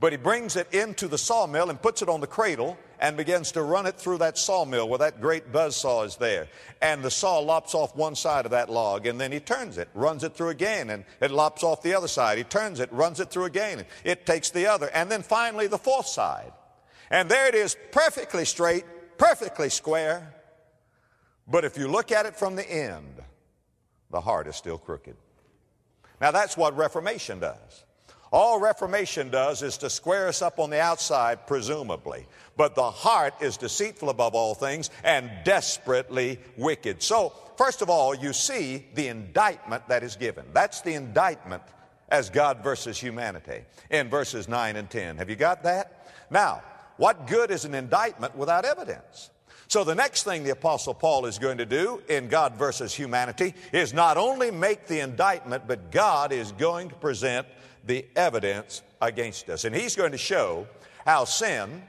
But 0.00 0.12
he 0.12 0.18
brings 0.18 0.56
it 0.56 0.72
into 0.74 1.06
the 1.08 1.18
sawmill 1.18 1.70
and 1.70 1.80
puts 1.80 2.02
it 2.02 2.08
on 2.08 2.20
the 2.20 2.26
cradle 2.26 2.76
and 2.98 3.16
begins 3.16 3.52
to 3.52 3.62
run 3.62 3.86
it 3.86 3.96
through 3.96 4.18
that 4.18 4.36
sawmill 4.36 4.88
where 4.88 4.98
that 4.98 5.20
great 5.20 5.52
buzz 5.52 5.76
saw 5.76 6.02
is 6.02 6.16
there. 6.16 6.48
And 6.82 7.02
the 7.02 7.10
saw 7.10 7.38
lops 7.38 7.74
off 7.74 7.94
one 7.94 8.16
side 8.16 8.44
of 8.44 8.50
that 8.50 8.68
log 8.68 9.06
and 9.06 9.20
then 9.20 9.30
he 9.30 9.40
turns 9.40 9.78
it, 9.78 9.88
runs 9.94 10.24
it 10.24 10.34
through 10.34 10.48
again, 10.48 10.90
and 10.90 11.04
it 11.20 11.30
lops 11.30 11.62
off 11.62 11.82
the 11.82 11.94
other 11.94 12.08
side. 12.08 12.38
He 12.38 12.44
turns 12.44 12.80
it, 12.80 12.92
runs 12.92 13.20
it 13.20 13.30
through 13.30 13.44
again. 13.44 13.84
It 14.02 14.26
takes 14.26 14.50
the 14.50 14.66
other. 14.66 14.90
And 14.92 15.10
then 15.10 15.22
finally 15.22 15.68
the 15.68 15.78
fourth 15.78 16.06
side. 16.06 16.52
And 17.10 17.28
there 17.28 17.46
it 17.46 17.54
is, 17.54 17.76
perfectly 17.92 18.44
straight, 18.44 18.84
perfectly 19.16 19.70
square. 19.70 20.34
But 21.46 21.64
if 21.64 21.78
you 21.78 21.88
look 21.88 22.10
at 22.10 22.26
it 22.26 22.36
from 22.36 22.56
the 22.56 22.68
end, 22.68 23.22
the 24.10 24.20
heart 24.20 24.48
is 24.48 24.56
still 24.56 24.78
crooked. 24.78 25.16
Now 26.20 26.30
that's 26.30 26.56
what 26.56 26.76
Reformation 26.76 27.38
does. 27.38 27.83
All 28.32 28.58
Reformation 28.58 29.30
does 29.30 29.62
is 29.62 29.76
to 29.78 29.90
square 29.90 30.28
us 30.28 30.42
up 30.42 30.58
on 30.58 30.70
the 30.70 30.80
outside, 30.80 31.46
presumably. 31.46 32.26
But 32.56 32.74
the 32.74 32.90
heart 32.90 33.34
is 33.40 33.56
deceitful 33.56 34.10
above 34.10 34.34
all 34.34 34.54
things 34.54 34.90
and 35.02 35.30
desperately 35.44 36.38
wicked. 36.56 37.02
So, 37.02 37.32
first 37.56 37.82
of 37.82 37.90
all, 37.90 38.14
you 38.14 38.32
see 38.32 38.86
the 38.94 39.08
indictment 39.08 39.86
that 39.88 40.02
is 40.02 40.16
given. 40.16 40.44
That's 40.52 40.80
the 40.80 40.94
indictment 40.94 41.62
as 42.08 42.30
God 42.30 42.62
versus 42.62 42.98
humanity 42.98 43.62
in 43.90 44.08
verses 44.08 44.48
9 44.48 44.76
and 44.76 44.88
10. 44.90 45.16
Have 45.16 45.30
you 45.30 45.36
got 45.36 45.62
that? 45.64 46.08
Now, 46.30 46.62
what 46.96 47.26
good 47.26 47.50
is 47.50 47.64
an 47.64 47.74
indictment 47.74 48.36
without 48.36 48.64
evidence? 48.64 49.30
So 49.74 49.82
the 49.82 49.92
next 49.92 50.22
thing 50.22 50.44
the 50.44 50.50
apostle 50.50 50.94
Paul 50.94 51.26
is 51.26 51.36
going 51.36 51.58
to 51.58 51.66
do 51.66 52.00
in 52.08 52.28
God 52.28 52.54
versus 52.54 52.94
humanity 52.94 53.54
is 53.72 53.92
not 53.92 54.16
only 54.16 54.52
make 54.52 54.86
the 54.86 55.00
indictment, 55.00 55.64
but 55.66 55.90
God 55.90 56.30
is 56.30 56.52
going 56.52 56.90
to 56.90 56.94
present 56.94 57.44
the 57.84 58.06
evidence 58.14 58.82
against 59.02 59.50
us. 59.50 59.64
And 59.64 59.74
he's 59.74 59.96
going 59.96 60.12
to 60.12 60.16
show 60.16 60.68
how 61.04 61.24
sin 61.24 61.82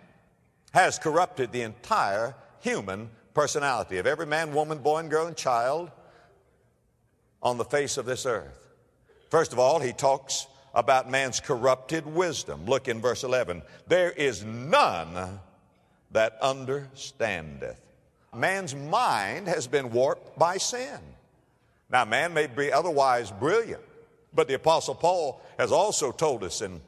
has 0.74 0.98
corrupted 0.98 1.52
the 1.52 1.62
entire 1.62 2.34
human 2.60 3.08
personality 3.36 4.00
of 4.00 4.08
every 4.08 4.26
man, 4.26 4.52
woman, 4.52 4.80
boy, 4.80 5.02
and 5.02 5.10
girl, 5.12 5.28
and 5.28 5.38
child 5.38 5.92
on 7.44 7.60
the 7.60 7.66
face 7.66 7.98
of 7.98 8.08
this 8.08 8.26
earth. 8.26 8.66
First 9.30 9.54
of 9.54 9.60
all, 9.60 9.80
he 9.80 9.94
talks 9.94 10.48
about 10.74 11.12
man's 11.12 11.40
corrupted 11.40 12.08
wisdom. 12.08 12.66
Look 12.66 12.88
in 12.88 13.00
verse 13.00 13.24
11. 13.24 13.62
There 13.86 14.10
is 14.10 14.44
none 14.44 15.40
that 16.12 16.38
understandeth. 16.42 17.82
Man's 18.34 18.76
mind 18.76 19.48
has 19.48 19.68
been 19.68 19.92
warped 19.92 20.38
by 20.38 20.58
sin. 20.58 21.00
Now, 21.90 22.06
man 22.06 22.34
may 22.34 22.48
be 22.48 22.72
otherwise 22.72 23.32
brilliant, 23.32 23.84
but 24.34 24.48
the 24.48 24.56
apostle 24.56 24.96
Paul 24.96 25.42
has 25.58 25.72
also 25.72 26.12
told 26.12 26.44
us 26.44 26.62
in 26.62 26.82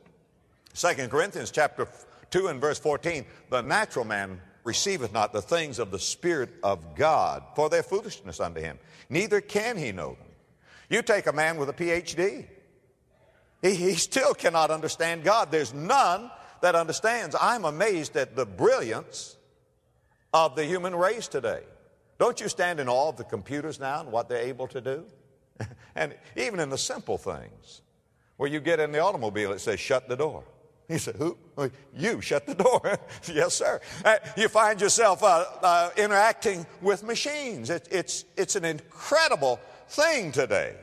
2 0.73 1.07
Corinthians 1.07 1.51
chapter 1.51 1.87
2 2.31 2.47
and 2.47 2.59
verse 2.59 2.79
14, 2.79 3.25
the 3.49 3.61
natural 3.61 4.05
man 4.05 4.41
receiveth 4.63 5.13
not 5.13 5.31
the 5.31 5.41
things 5.41 5.79
of 5.79 5.91
the 5.91 5.99
Spirit 5.99 6.49
of 6.61 6.95
God, 6.95 7.43
for 7.55 7.69
their 7.69 7.83
foolishness 7.83 8.39
unto 8.39 8.59
him. 8.59 8.77
Neither 9.09 9.39
can 9.39 9.77
he 9.77 9.91
know 9.91 10.09
them. 10.09 10.27
You 10.89 11.01
take 11.01 11.27
a 11.27 11.33
man 11.33 11.57
with 11.57 11.69
a 11.69 11.73
PhD, 11.73 12.45
he, 13.61 13.73
he 13.73 13.93
still 13.95 14.33
cannot 14.33 14.69
understand 14.69 15.23
God. 15.23 15.51
There's 15.51 15.73
none 15.73 16.29
that 16.61 16.75
understands. 16.75 17.35
I'm 17.39 17.65
amazed 17.65 18.15
at 18.15 18.35
the 18.35 18.45
brilliance 18.45 19.37
of 20.33 20.55
the 20.55 20.65
human 20.65 20.95
race 20.95 21.27
today. 21.27 21.61
Don't 22.19 22.39
you 22.39 22.49
stand 22.49 22.79
in 22.79 22.89
awe 22.89 23.09
of 23.09 23.17
the 23.17 23.23
computers 23.23 23.79
now 23.79 24.01
and 24.01 24.11
what 24.11 24.29
they're 24.29 24.41
able 24.41 24.67
to 24.67 24.81
do? 24.81 25.05
and 25.95 26.15
even 26.35 26.59
in 26.59 26.69
the 26.69 26.77
simple 26.77 27.17
things, 27.17 27.81
where 28.37 28.49
you 28.49 28.59
get 28.59 28.79
in 28.79 28.91
the 28.91 28.99
automobile, 28.99 29.51
it 29.51 29.59
says, 29.59 29.79
shut 29.79 30.07
the 30.07 30.15
door. 30.15 30.43
He 30.87 30.99
said, 30.99 31.17
Who? 31.17 31.37
You 31.93 32.21
shut 32.21 32.45
the 32.45 32.55
door. 32.55 32.97
yes, 33.27 33.55
sir. 33.55 33.81
Uh, 34.05 34.19
you 34.37 34.47
find 34.47 34.79
yourself 34.79 35.21
uh, 35.21 35.43
uh, 35.61 35.89
interacting 35.97 36.65
with 36.81 37.03
machines. 37.03 37.69
It, 37.69 37.89
it's, 37.91 38.23
it's 38.37 38.55
an 38.55 38.63
incredible 38.63 39.59
thing 39.89 40.31
today. 40.31 40.75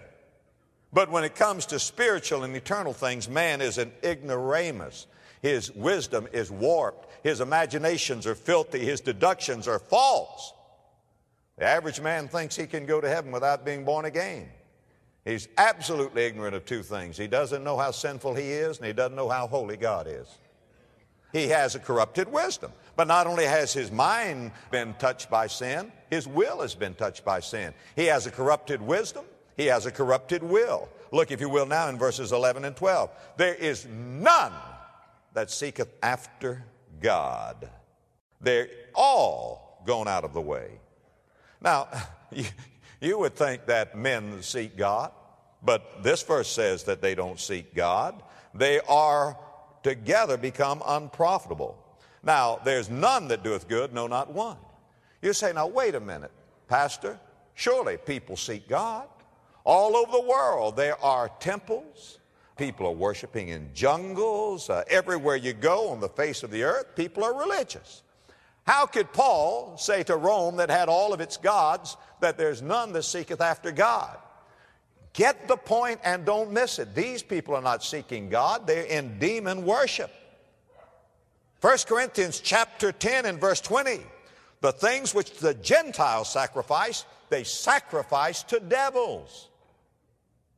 But 0.92 1.10
when 1.10 1.24
it 1.24 1.34
comes 1.34 1.64
to 1.66 1.78
spiritual 1.78 2.44
and 2.44 2.54
eternal 2.54 2.92
things, 2.92 3.30
man 3.30 3.62
is 3.62 3.78
an 3.78 3.92
ignoramus. 4.04 5.06
His 5.44 5.70
wisdom 5.72 6.26
is 6.32 6.50
warped. 6.50 7.06
His 7.22 7.42
imaginations 7.42 8.26
are 8.26 8.34
filthy. 8.34 8.78
His 8.78 9.02
deductions 9.02 9.68
are 9.68 9.78
false. 9.78 10.54
The 11.58 11.66
average 11.66 12.00
man 12.00 12.28
thinks 12.28 12.56
he 12.56 12.66
can 12.66 12.86
go 12.86 12.98
to 12.98 13.06
heaven 13.10 13.30
without 13.30 13.62
being 13.62 13.84
born 13.84 14.06
again. 14.06 14.48
He's 15.22 15.48
absolutely 15.58 16.24
ignorant 16.24 16.56
of 16.56 16.64
two 16.64 16.82
things. 16.82 17.18
He 17.18 17.26
doesn't 17.26 17.62
know 17.62 17.76
how 17.76 17.90
sinful 17.90 18.32
he 18.32 18.52
is, 18.52 18.78
and 18.78 18.86
he 18.86 18.94
doesn't 18.94 19.16
know 19.16 19.28
how 19.28 19.46
holy 19.46 19.76
God 19.76 20.06
is. 20.08 20.26
He 21.30 21.48
has 21.48 21.74
a 21.74 21.78
corrupted 21.78 22.32
wisdom. 22.32 22.72
But 22.96 23.06
not 23.06 23.26
only 23.26 23.44
has 23.44 23.70
his 23.70 23.92
mind 23.92 24.50
been 24.70 24.94
touched 24.94 25.28
by 25.28 25.48
sin, 25.48 25.92
his 26.08 26.26
will 26.26 26.62
has 26.62 26.74
been 26.74 26.94
touched 26.94 27.22
by 27.22 27.40
sin. 27.40 27.74
He 27.96 28.06
has 28.06 28.26
a 28.26 28.30
corrupted 28.30 28.80
wisdom, 28.80 29.26
he 29.58 29.66
has 29.66 29.84
a 29.84 29.90
corrupted 29.90 30.42
will. 30.42 30.88
Look, 31.12 31.30
if 31.30 31.42
you 31.42 31.50
will, 31.50 31.66
now 31.66 31.90
in 31.90 31.98
verses 31.98 32.32
11 32.32 32.64
and 32.64 32.74
12. 32.74 33.10
There 33.36 33.54
is 33.54 33.86
none 33.86 34.54
that 35.34 35.50
seeketh 35.50 35.88
after 36.02 36.64
God. 37.00 37.68
They're 38.40 38.68
all 38.94 39.82
gone 39.86 40.08
out 40.08 40.24
of 40.24 40.32
the 40.32 40.40
way. 40.40 40.70
Now, 41.60 41.88
you, 42.32 42.44
you 43.00 43.18
would 43.18 43.34
think 43.34 43.66
that 43.66 43.96
men 43.96 44.42
seek 44.42 44.76
God, 44.76 45.12
but 45.62 46.02
this 46.02 46.22
verse 46.22 46.48
says 46.48 46.84
that 46.84 47.02
they 47.02 47.14
don't 47.14 47.38
seek 47.38 47.74
God. 47.74 48.22
They 48.54 48.80
are 48.88 49.36
together 49.82 50.36
become 50.36 50.82
unprofitable. 50.86 51.78
Now, 52.22 52.60
there's 52.64 52.88
none 52.88 53.28
that 53.28 53.42
doeth 53.42 53.68
good, 53.68 53.92
no, 53.92 54.06
not 54.06 54.32
one. 54.32 54.56
You 55.20 55.32
say, 55.32 55.52
now, 55.52 55.66
wait 55.66 55.94
a 55.94 56.00
minute, 56.00 56.30
Pastor. 56.68 57.18
Surely 57.54 57.96
people 57.96 58.36
seek 58.36 58.68
God. 58.68 59.08
All 59.64 59.96
over 59.96 60.12
the 60.12 60.20
world, 60.20 60.76
there 60.76 61.02
are 61.02 61.30
temples. 61.40 62.18
People 62.56 62.86
are 62.86 62.92
worshiping 62.92 63.48
in 63.48 63.70
jungles. 63.74 64.70
Uh, 64.70 64.84
everywhere 64.88 65.36
you 65.36 65.52
go 65.52 65.88
on 65.88 66.00
the 66.00 66.08
face 66.08 66.42
of 66.42 66.50
the 66.50 66.62
earth, 66.62 66.94
people 66.94 67.24
are 67.24 67.36
religious. 67.38 68.02
How 68.66 68.86
could 68.86 69.12
Paul 69.12 69.76
say 69.76 70.02
to 70.04 70.16
Rome 70.16 70.56
that 70.56 70.70
had 70.70 70.88
all 70.88 71.12
of 71.12 71.20
its 71.20 71.36
gods 71.36 71.96
that 72.20 72.38
there's 72.38 72.62
none 72.62 72.92
that 72.92 73.02
seeketh 73.02 73.40
after 73.40 73.72
God? 73.72 74.16
Get 75.12 75.48
the 75.48 75.56
point 75.56 76.00
and 76.04 76.24
don't 76.24 76.50
miss 76.50 76.78
it. 76.78 76.94
These 76.94 77.22
people 77.22 77.54
are 77.54 77.62
not 77.62 77.84
seeking 77.84 78.28
God, 78.28 78.66
they're 78.66 78.84
in 78.84 79.18
demon 79.18 79.64
worship. 79.64 80.10
1 81.60 81.78
Corinthians 81.86 82.40
chapter 82.40 82.92
10 82.92 83.26
and 83.26 83.40
verse 83.40 83.60
20. 83.60 84.00
The 84.60 84.72
things 84.72 85.14
which 85.14 85.38
the 85.38 85.54
Gentiles 85.54 86.30
sacrifice, 86.30 87.04
they 87.30 87.44
sacrifice 87.44 88.42
to 88.44 88.60
devils. 88.60 89.48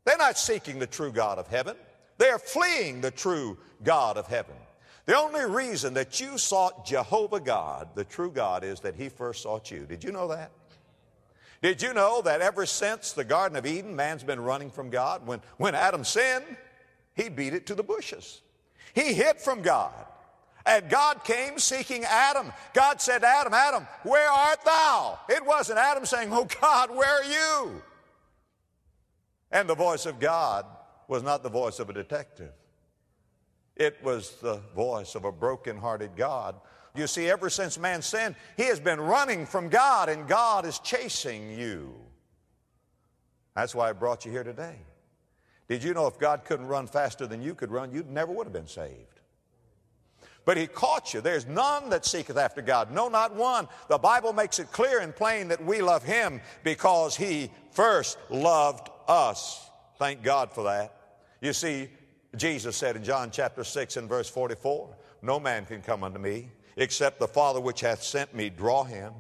They're 0.05 0.17
not 0.17 0.39
seeking 0.39 0.79
the 0.79 0.87
true 0.87 1.13
God 1.13 1.39
of 1.39 1.49
heaven. 1.49 1.77
They're 2.19 2.39
fleeing 2.39 3.01
the 3.01 3.11
true 3.11 3.59
God 3.85 4.17
of 4.17 4.27
heaven. 4.27 4.55
The 5.07 5.17
only 5.17 5.45
reason 5.45 5.95
that 5.95 6.21
you 6.21 6.37
sought 6.37 6.85
Jehovah 6.85 7.41
God, 7.41 7.91
the 7.95 8.05
true 8.05 8.31
God, 8.31 8.65
is 8.65 8.81
that 8.81 8.97
He 8.97 9.09
first 9.09 9.43
sought 9.43 9.71
you. 9.71 9.87
Did 9.87 10.03
you 10.03 10.11
know 10.11 10.29
that? 10.29 10.51
Did 11.63 11.81
you 11.81 11.95
know 11.95 12.23
that 12.23 12.41
ever 12.41 12.67
since 12.67 13.13
the 13.13 13.25
Garden 13.25 13.57
of 13.57 13.67
Eden, 13.67 13.97
man's 13.97 14.23
been 14.23 14.41
running 14.41 14.71
from 14.71 14.91
God? 14.91 15.27
When, 15.27 15.41
when 15.57 15.75
Adam 15.75 16.05
sinned, 16.05 16.45
he 17.15 17.29
beat 17.29 17.55
it 17.55 17.67
to 17.67 17.75
the 17.75 17.83
bushes. 17.83 18.43
He 18.95 19.15
hid 19.15 19.41
from 19.41 19.63
God. 19.63 19.95
And 20.67 20.91
God 20.91 21.23
came 21.25 21.59
seeking 21.59 22.05
Adam. 22.05 22.53
God 22.75 23.01
said, 23.01 23.23
Adam, 23.23 23.55
Adam, 23.55 23.87
where 24.03 24.29
art 24.29 24.65
thou? 24.65 25.19
It 25.29 25.45
wasn't 25.47 25.79
Adam 25.79 26.05
saying, 26.05 26.31
Oh 26.33 26.47
God, 26.61 26.91
where 26.95 27.09
are 27.09 27.25
you? 27.25 27.83
And 29.53 29.69
the 29.69 29.77
voice 29.77 30.07
of 30.07 30.19
God 30.19 30.67
was 31.09 31.23
not 31.23 31.43
the 31.43 31.49
voice 31.49 31.79
of 31.79 31.91
a 31.91 31.93
detective. 31.93 32.53
It 33.77 33.99
was 34.03 34.37
the 34.41 34.61
voice 34.75 35.15
of 35.15 35.25
a 35.25 35.33
broken-hearted 35.33 36.17
God. 36.17 36.57
You 36.95 37.07
see, 37.07 37.29
ever 37.29 37.51
since 37.51 37.79
man 37.79 38.01
sinned, 38.01 38.37
he 38.57 38.65
has 38.65 38.81
been 38.81 39.01
running 39.01 39.45
from 39.45 39.69
God, 39.69 40.09
and 40.09 40.27
God 40.27 40.65
is 40.65 40.79
chasing 40.79 41.59
you. 41.59 41.95
That's 43.55 43.75
why 43.75 43.91
I 43.91 43.93
brought 43.93 44.25
you 44.25 44.33
here 44.33 44.45
today. 44.45 44.77
Did 45.69 45.83
you 45.83 45.95
know 45.95 46.07
if 46.07 46.19
God 46.19 46.45
couldn't 46.45 46.67
run 46.67 46.87
faster 46.87 47.27
than 47.27 47.43
you 47.43 47.55
could 47.55 47.71
run, 47.71 47.93
you 47.93 48.05
never 48.09 48.33
would 48.33 48.47
have 48.47 48.53
been 48.53 48.67
saved? 48.67 49.21
But 50.45 50.57
he 50.57 50.69
caught 50.69 51.13
you. 51.13 51.21
There's 51.21 51.47
none 51.47 51.91
that 51.91 52.07
seeketh 52.07 52.37
after 52.37 52.63
God. 52.63 52.93
No, 52.93 53.09
not 53.09 53.35
one. 53.35 53.67
The 53.89 53.99
Bible 53.99 54.33
makes 54.33 54.61
it 54.61 54.71
clear 54.71 55.01
and 55.01 55.15
plain 55.15 55.49
that 55.49 55.63
we 55.63 55.83
love 55.83 56.05
him 56.05 56.41
because 56.63 57.17
he 57.17 57.51
first 57.73 58.17
loved 58.31 58.89
us. 59.09 59.69
Thank 59.99 60.23
God 60.23 60.53
for 60.53 60.65
that. 60.65 60.96
You 61.41 61.53
see, 61.53 61.89
Jesus 62.37 62.77
said 62.77 62.97
in 62.97 63.05
John 63.05 63.31
chapter 63.31 63.65
6 63.65 63.97
and 63.97 64.09
verse 64.09 64.29
44, 64.29 64.97
No 65.23 65.39
man 65.41 65.65
can 65.67 65.83
come 65.83 66.05
unto 66.05 66.19
me 66.19 66.49
except 66.77 67.19
the 67.19 67.29
Father 67.29 67.61
which 67.61 67.81
hath 67.81 68.03
sent 68.03 68.35
me 68.35 68.51
draw 68.51 68.85
him. 68.85 69.13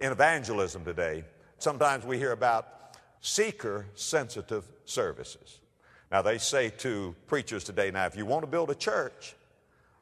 In 0.00 0.10
evangelism 0.12 0.84
today, 0.84 1.24
sometimes 1.58 2.04
we 2.04 2.18
hear 2.18 2.32
about 2.32 2.96
seeker 3.20 3.86
sensitive 3.94 4.66
services. 4.84 5.60
Now, 6.10 6.20
they 6.22 6.38
say 6.38 6.70
to 6.78 7.14
preachers 7.26 7.64
today, 7.64 7.90
now, 7.90 8.06
if 8.06 8.16
you 8.16 8.26
want 8.26 8.42
to 8.42 8.46
build 8.46 8.70
a 8.70 8.74
church, 8.74 9.34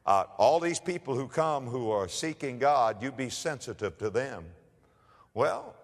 uh, 0.05 0.25
all 0.37 0.59
these 0.59 0.79
people 0.79 1.15
who 1.15 1.27
come 1.27 1.67
who 1.67 1.89
are 1.89 2.07
seeking 2.07 2.59
God, 2.59 3.01
you 3.01 3.11
be 3.11 3.29
sensitive 3.29 3.97
to 3.99 4.09
them. 4.09 4.45
Well, 5.33 5.75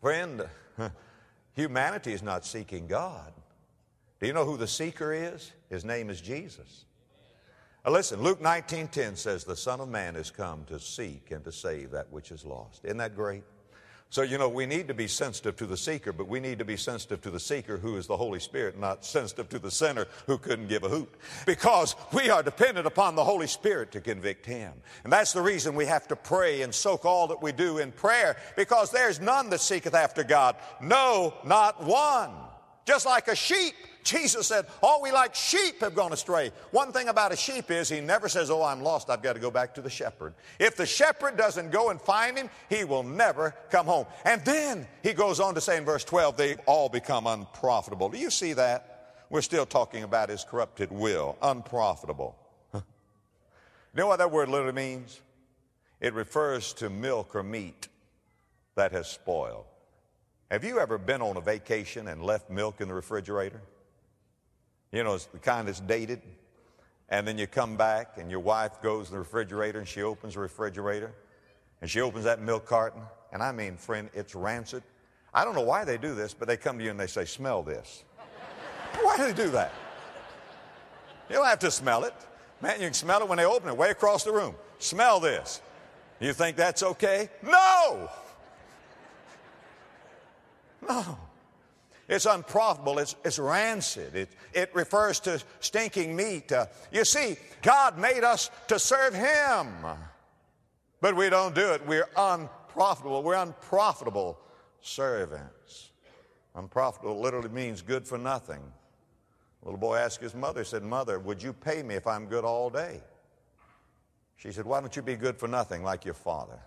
friend, 0.00 0.46
humanity 1.54 2.12
is 2.12 2.22
not 2.22 2.44
seeking 2.44 2.86
God. 2.86 3.32
Do 4.24 4.28
you 4.28 4.32
know 4.32 4.46
who 4.46 4.56
the 4.56 4.66
seeker 4.66 5.12
is? 5.12 5.52
His 5.68 5.84
name 5.84 6.08
is 6.08 6.18
Jesus. 6.18 6.86
Now 7.84 7.92
listen, 7.92 8.22
Luke 8.22 8.40
19:10 8.40 9.16
says, 9.16 9.44
"The 9.44 9.54
Son 9.54 9.82
of 9.82 9.90
Man 9.90 10.16
is 10.16 10.30
come 10.30 10.64
to 10.64 10.80
seek 10.80 11.30
and 11.30 11.44
to 11.44 11.52
save 11.52 11.90
that 11.90 12.10
which 12.10 12.32
is 12.32 12.42
lost." 12.42 12.86
Isn't 12.86 12.96
that 12.96 13.14
great? 13.14 13.44
So, 14.08 14.22
you 14.22 14.38
know, 14.38 14.48
we 14.48 14.64
need 14.64 14.88
to 14.88 14.94
be 14.94 15.08
sensitive 15.08 15.56
to 15.56 15.66
the 15.66 15.76
seeker, 15.76 16.10
but 16.10 16.26
we 16.26 16.40
need 16.40 16.58
to 16.60 16.64
be 16.64 16.78
sensitive 16.78 17.20
to 17.20 17.30
the 17.30 17.38
seeker 17.38 17.76
who 17.76 17.98
is 17.98 18.06
the 18.06 18.16
Holy 18.16 18.40
Spirit, 18.40 18.78
not 18.78 19.04
sensitive 19.04 19.50
to 19.50 19.58
the 19.58 19.70
sinner 19.70 20.06
who 20.26 20.38
couldn't 20.38 20.68
give 20.68 20.84
a 20.84 20.88
hoot. 20.88 21.14
Because 21.44 21.94
we 22.10 22.30
are 22.30 22.42
dependent 22.42 22.86
upon 22.86 23.16
the 23.16 23.24
Holy 23.24 23.46
Spirit 23.46 23.92
to 23.92 24.00
convict 24.00 24.46
him. 24.46 24.72
And 25.02 25.12
that's 25.12 25.34
the 25.34 25.42
reason 25.42 25.74
we 25.74 25.84
have 25.84 26.08
to 26.08 26.16
pray 26.16 26.62
and 26.62 26.74
soak 26.74 27.04
all 27.04 27.26
that 27.26 27.42
we 27.42 27.52
do 27.52 27.76
in 27.76 27.92
prayer, 27.92 28.38
because 28.56 28.90
there's 28.90 29.20
none 29.20 29.50
that 29.50 29.60
seeketh 29.60 29.94
after 29.94 30.24
God. 30.24 30.56
No, 30.80 31.34
not 31.44 31.82
one. 31.84 32.53
Just 32.84 33.06
like 33.06 33.28
a 33.28 33.36
sheep 33.36 33.74
Jesus 34.04 34.46
said, 34.46 34.66
All 34.82 35.02
we 35.02 35.10
like 35.10 35.34
sheep 35.34 35.80
have 35.80 35.94
gone 35.94 36.12
astray. 36.12 36.52
One 36.70 36.92
thing 36.92 37.08
about 37.08 37.32
a 37.32 37.36
sheep 37.36 37.70
is 37.70 37.88
he 37.88 38.00
never 38.00 38.28
says, 38.28 38.50
Oh, 38.50 38.62
I'm 38.62 38.82
lost. 38.82 39.10
I've 39.10 39.22
got 39.22 39.32
to 39.32 39.40
go 39.40 39.50
back 39.50 39.74
to 39.74 39.82
the 39.82 39.90
shepherd. 39.90 40.34
If 40.60 40.76
the 40.76 40.86
shepherd 40.86 41.36
doesn't 41.36 41.72
go 41.72 41.90
and 41.90 42.00
find 42.00 42.36
him, 42.36 42.50
he 42.68 42.84
will 42.84 43.02
never 43.02 43.54
come 43.70 43.86
home. 43.86 44.06
And 44.24 44.44
then 44.44 44.86
he 45.02 45.14
goes 45.14 45.40
on 45.40 45.54
to 45.54 45.60
say 45.60 45.78
in 45.78 45.84
verse 45.84 46.04
12, 46.04 46.36
They 46.36 46.54
all 46.66 46.88
become 46.88 47.26
unprofitable. 47.26 48.10
Do 48.10 48.18
you 48.18 48.30
see 48.30 48.52
that? 48.52 48.90
We're 49.30 49.40
still 49.40 49.66
talking 49.66 50.02
about 50.02 50.28
his 50.28 50.44
corrupted 50.44 50.92
will. 50.92 51.36
Unprofitable. 51.42 52.36
you 52.74 52.82
know 53.94 54.06
what 54.06 54.18
that 54.18 54.30
word 54.30 54.50
literally 54.50 54.74
means? 54.74 55.20
It 56.00 56.12
refers 56.12 56.74
to 56.74 56.90
milk 56.90 57.34
or 57.34 57.42
meat 57.42 57.88
that 58.74 58.92
has 58.92 59.08
spoiled. 59.10 59.64
Have 60.50 60.62
you 60.62 60.78
ever 60.78 60.98
been 60.98 61.22
on 61.22 61.36
a 61.36 61.40
vacation 61.40 62.08
and 62.08 62.22
left 62.22 62.50
milk 62.50 62.80
in 62.80 62.88
the 62.88 62.94
refrigerator? 62.94 63.60
You 64.92 65.02
know, 65.02 65.14
it's 65.14 65.26
the 65.26 65.38
kind 65.38 65.66
that's 65.66 65.80
dated. 65.80 66.22
And 67.08 67.26
then 67.26 67.38
you 67.38 67.46
come 67.46 67.76
back 67.76 68.18
and 68.18 68.30
your 68.30 68.40
wife 68.40 68.80
goes 68.82 69.08
in 69.08 69.14
the 69.14 69.18
refrigerator 69.18 69.78
and 69.78 69.88
she 69.88 70.02
opens 70.02 70.34
the 70.34 70.40
refrigerator 70.40 71.12
and 71.80 71.90
she 71.90 72.00
opens 72.00 72.24
that 72.24 72.40
milk 72.40 72.66
carton. 72.66 73.02
And 73.32 73.42
I 73.42 73.52
mean, 73.52 73.76
friend, 73.76 74.08
it's 74.14 74.34
rancid. 74.34 74.82
I 75.32 75.44
don't 75.44 75.54
know 75.54 75.62
why 75.62 75.84
they 75.84 75.98
do 75.98 76.14
this, 76.14 76.32
but 76.32 76.46
they 76.46 76.56
come 76.56 76.78
to 76.78 76.84
you 76.84 76.90
and 76.90 77.00
they 77.00 77.06
say, 77.06 77.24
smell 77.24 77.62
this. 77.62 78.04
why 79.02 79.16
do 79.16 79.24
they 79.24 79.32
do 79.32 79.50
that? 79.50 79.72
You 81.28 81.36
don't 81.36 81.46
have 81.46 81.58
to 81.60 81.70
smell 81.70 82.04
it. 82.04 82.14
Man, 82.60 82.80
you 82.80 82.86
can 82.86 82.94
smell 82.94 83.20
it 83.22 83.28
when 83.28 83.38
they 83.38 83.44
open 83.44 83.68
it 83.68 83.76
way 83.76 83.90
across 83.90 84.24
the 84.24 84.32
room. 84.32 84.54
Smell 84.78 85.20
this. 85.20 85.60
You 86.20 86.32
think 86.32 86.56
that's 86.56 86.82
okay? 86.82 87.28
No! 87.42 88.08
No. 90.88 91.18
It's 92.08 92.26
unprofitable. 92.26 92.98
It's, 92.98 93.16
it's 93.24 93.38
rancid. 93.38 94.14
It, 94.14 94.28
it 94.52 94.70
refers 94.74 95.20
to 95.20 95.42
stinking 95.60 96.14
meat. 96.14 96.52
Uh, 96.52 96.66
you 96.92 97.04
see, 97.04 97.36
God 97.62 97.98
made 97.98 98.24
us 98.24 98.50
to 98.68 98.78
serve 98.78 99.14
Him, 99.14 99.68
but 101.00 101.16
we 101.16 101.30
don't 101.30 101.54
do 101.54 101.72
it. 101.72 101.86
We're 101.86 102.08
unprofitable. 102.16 103.22
We're 103.22 103.42
unprofitable 103.42 104.38
servants. 104.80 105.90
Unprofitable 106.54 107.20
literally 107.20 107.48
means 107.48 107.80
good 107.82 108.06
for 108.06 108.18
nothing. 108.18 108.60
A 109.62 109.64
little 109.64 109.80
boy 109.80 109.96
asked 109.96 110.20
his 110.20 110.34
mother, 110.34 110.62
said, 110.62 110.82
Mother, 110.82 111.18
would 111.18 111.42
you 111.42 111.54
pay 111.54 111.82
me 111.82 111.94
if 111.94 112.06
I'm 112.06 112.26
good 112.26 112.44
all 112.44 112.68
day? 112.68 113.00
She 114.36 114.52
said, 114.52 114.66
Why 114.66 114.80
don't 114.80 114.94
you 114.94 115.00
be 115.00 115.16
good 115.16 115.38
for 115.38 115.48
nothing 115.48 115.82
like 115.82 116.04
your 116.04 116.14
father? 116.14 116.58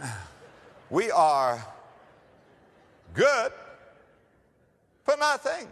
we 0.92 1.10
are 1.10 1.66
good 3.14 3.50
for 5.04 5.16
nothing. 5.18 5.66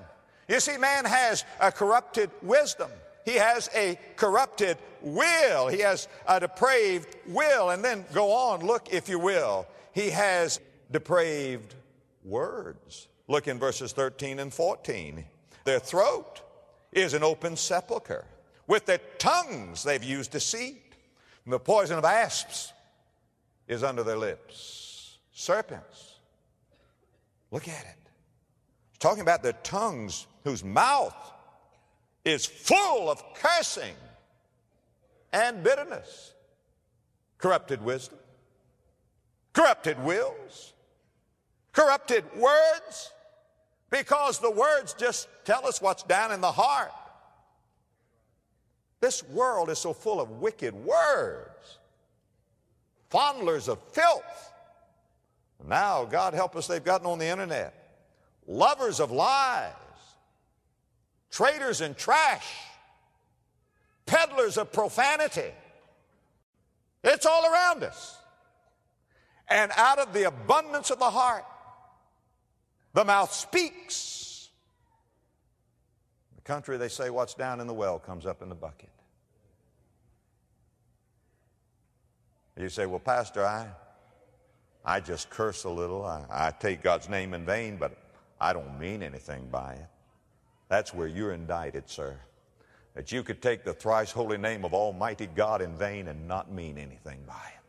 You 0.48 0.60
see, 0.60 0.78
man 0.78 1.04
has 1.04 1.44
a 1.60 1.70
corrupted 1.70 2.30
wisdom. 2.42 2.90
He 3.26 3.34
has 3.34 3.68
a 3.74 3.98
corrupted 4.16 4.78
will. 5.02 5.68
He 5.68 5.80
has 5.80 6.08
a 6.26 6.40
depraved 6.40 7.16
will. 7.26 7.68
And 7.68 7.84
then 7.84 8.06
go 8.14 8.32
on, 8.32 8.66
look, 8.66 8.92
if 8.92 9.10
you 9.10 9.18
will. 9.18 9.66
He 9.92 10.08
has 10.08 10.58
depraved 10.90 11.74
words. 12.24 13.06
Look 13.28 13.46
in 13.46 13.58
verses 13.58 13.92
13 13.92 14.38
and 14.38 14.52
14. 14.52 15.24
Their 15.64 15.80
throat 15.80 16.40
is 16.92 17.12
an 17.12 17.22
open 17.22 17.56
sepulchre. 17.56 18.24
With 18.66 18.86
their 18.86 19.00
tongues 19.18 19.82
they've 19.82 20.02
used 20.02 20.30
deceit. 20.30 20.94
And 21.44 21.52
the 21.52 21.60
poison 21.60 21.98
of 21.98 22.06
asps 22.06 22.72
is 23.68 23.84
under 23.84 24.02
their 24.02 24.16
lips. 24.16 24.89
Serpents. 25.32 26.18
Look 27.50 27.68
at 27.68 27.84
it. 27.84 28.10
It's 28.90 28.98
talking 28.98 29.22
about 29.22 29.42
their 29.42 29.54
tongues 29.62 30.26
whose 30.44 30.62
mouth 30.64 31.14
is 32.24 32.46
full 32.46 33.10
of 33.10 33.22
cursing 33.34 33.94
and 35.32 35.62
bitterness. 35.62 36.34
Corrupted 37.38 37.82
wisdom, 37.82 38.18
corrupted 39.54 39.98
wills, 40.04 40.74
corrupted 41.72 42.24
words, 42.36 43.12
because 43.88 44.38
the 44.38 44.50
words 44.50 44.92
just 44.92 45.26
tell 45.44 45.66
us 45.66 45.80
what's 45.80 46.02
down 46.02 46.32
in 46.32 46.42
the 46.42 46.52
heart. 46.52 46.92
This 49.00 49.22
world 49.30 49.70
is 49.70 49.78
so 49.78 49.94
full 49.94 50.20
of 50.20 50.42
wicked 50.42 50.74
words, 50.74 51.78
fondlers 53.08 53.68
of 53.68 53.82
filth. 53.92 54.49
Now, 55.66 56.04
God 56.04 56.34
help 56.34 56.56
us, 56.56 56.66
they've 56.66 56.82
gotten 56.82 57.06
on 57.06 57.18
the 57.18 57.26
internet. 57.26 57.74
Lovers 58.46 58.98
of 59.00 59.10
lies, 59.10 59.72
traders 61.30 61.80
in 61.80 61.94
trash, 61.94 62.46
peddlers 64.06 64.58
of 64.58 64.72
profanity. 64.72 65.52
It's 67.04 67.26
all 67.26 67.52
around 67.52 67.84
us. 67.84 68.16
And 69.48 69.72
out 69.76 69.98
of 69.98 70.12
the 70.12 70.24
abundance 70.24 70.90
of 70.90 70.98
the 70.98 71.10
heart, 71.10 71.44
the 72.92 73.04
mouth 73.04 73.32
speaks. 73.32 74.48
The 76.36 76.42
country, 76.42 76.76
they 76.76 76.88
say, 76.88 77.10
what's 77.10 77.34
down 77.34 77.60
in 77.60 77.66
the 77.66 77.74
well 77.74 77.98
comes 77.98 78.26
up 78.26 78.42
in 78.42 78.48
the 78.48 78.54
bucket. 78.54 78.90
You 82.56 82.68
say, 82.68 82.84
well, 82.84 83.00
Pastor, 83.00 83.44
I, 83.44 83.68
I 84.84 85.00
just 85.00 85.30
curse 85.30 85.64
a 85.64 85.70
little. 85.70 86.04
I, 86.04 86.24
I 86.30 86.50
take 86.52 86.82
God's 86.82 87.08
name 87.08 87.34
in 87.34 87.44
vain, 87.44 87.76
but 87.76 87.96
I 88.40 88.52
don't 88.52 88.78
mean 88.78 89.02
anything 89.02 89.48
by 89.50 89.74
it. 89.74 89.86
That's 90.68 90.94
where 90.94 91.06
you're 91.06 91.32
indicted, 91.32 91.88
sir. 91.88 92.18
That 92.94 93.12
you 93.12 93.22
could 93.22 93.42
take 93.42 93.64
the 93.64 93.72
thrice 93.72 94.10
holy 94.10 94.38
name 94.38 94.64
of 94.64 94.72
Almighty 94.72 95.26
God 95.26 95.62
in 95.62 95.76
vain 95.76 96.08
and 96.08 96.26
not 96.26 96.50
mean 96.50 96.78
anything 96.78 97.20
by 97.26 97.34
it. 97.34 97.60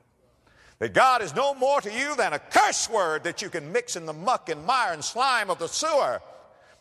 That 0.80 0.94
God 0.94 1.22
is 1.22 1.36
no 1.36 1.54
more 1.54 1.80
to 1.82 1.94
you 1.94 2.16
than 2.16 2.34
a 2.34 2.40
curse 2.40 2.90
word 2.90 3.24
that 3.26 3.42
you 3.42 3.50
can 3.50 3.72
mix 3.72 3.96
in 3.96 4.06
the 4.06 4.14
muck 4.14 4.50
and 4.50 4.66
mire 4.66 4.94
and 4.94 5.04
slime 5.04 5.50
of 5.50 5.60
the 5.60 5.68
sewer. 5.68 6.22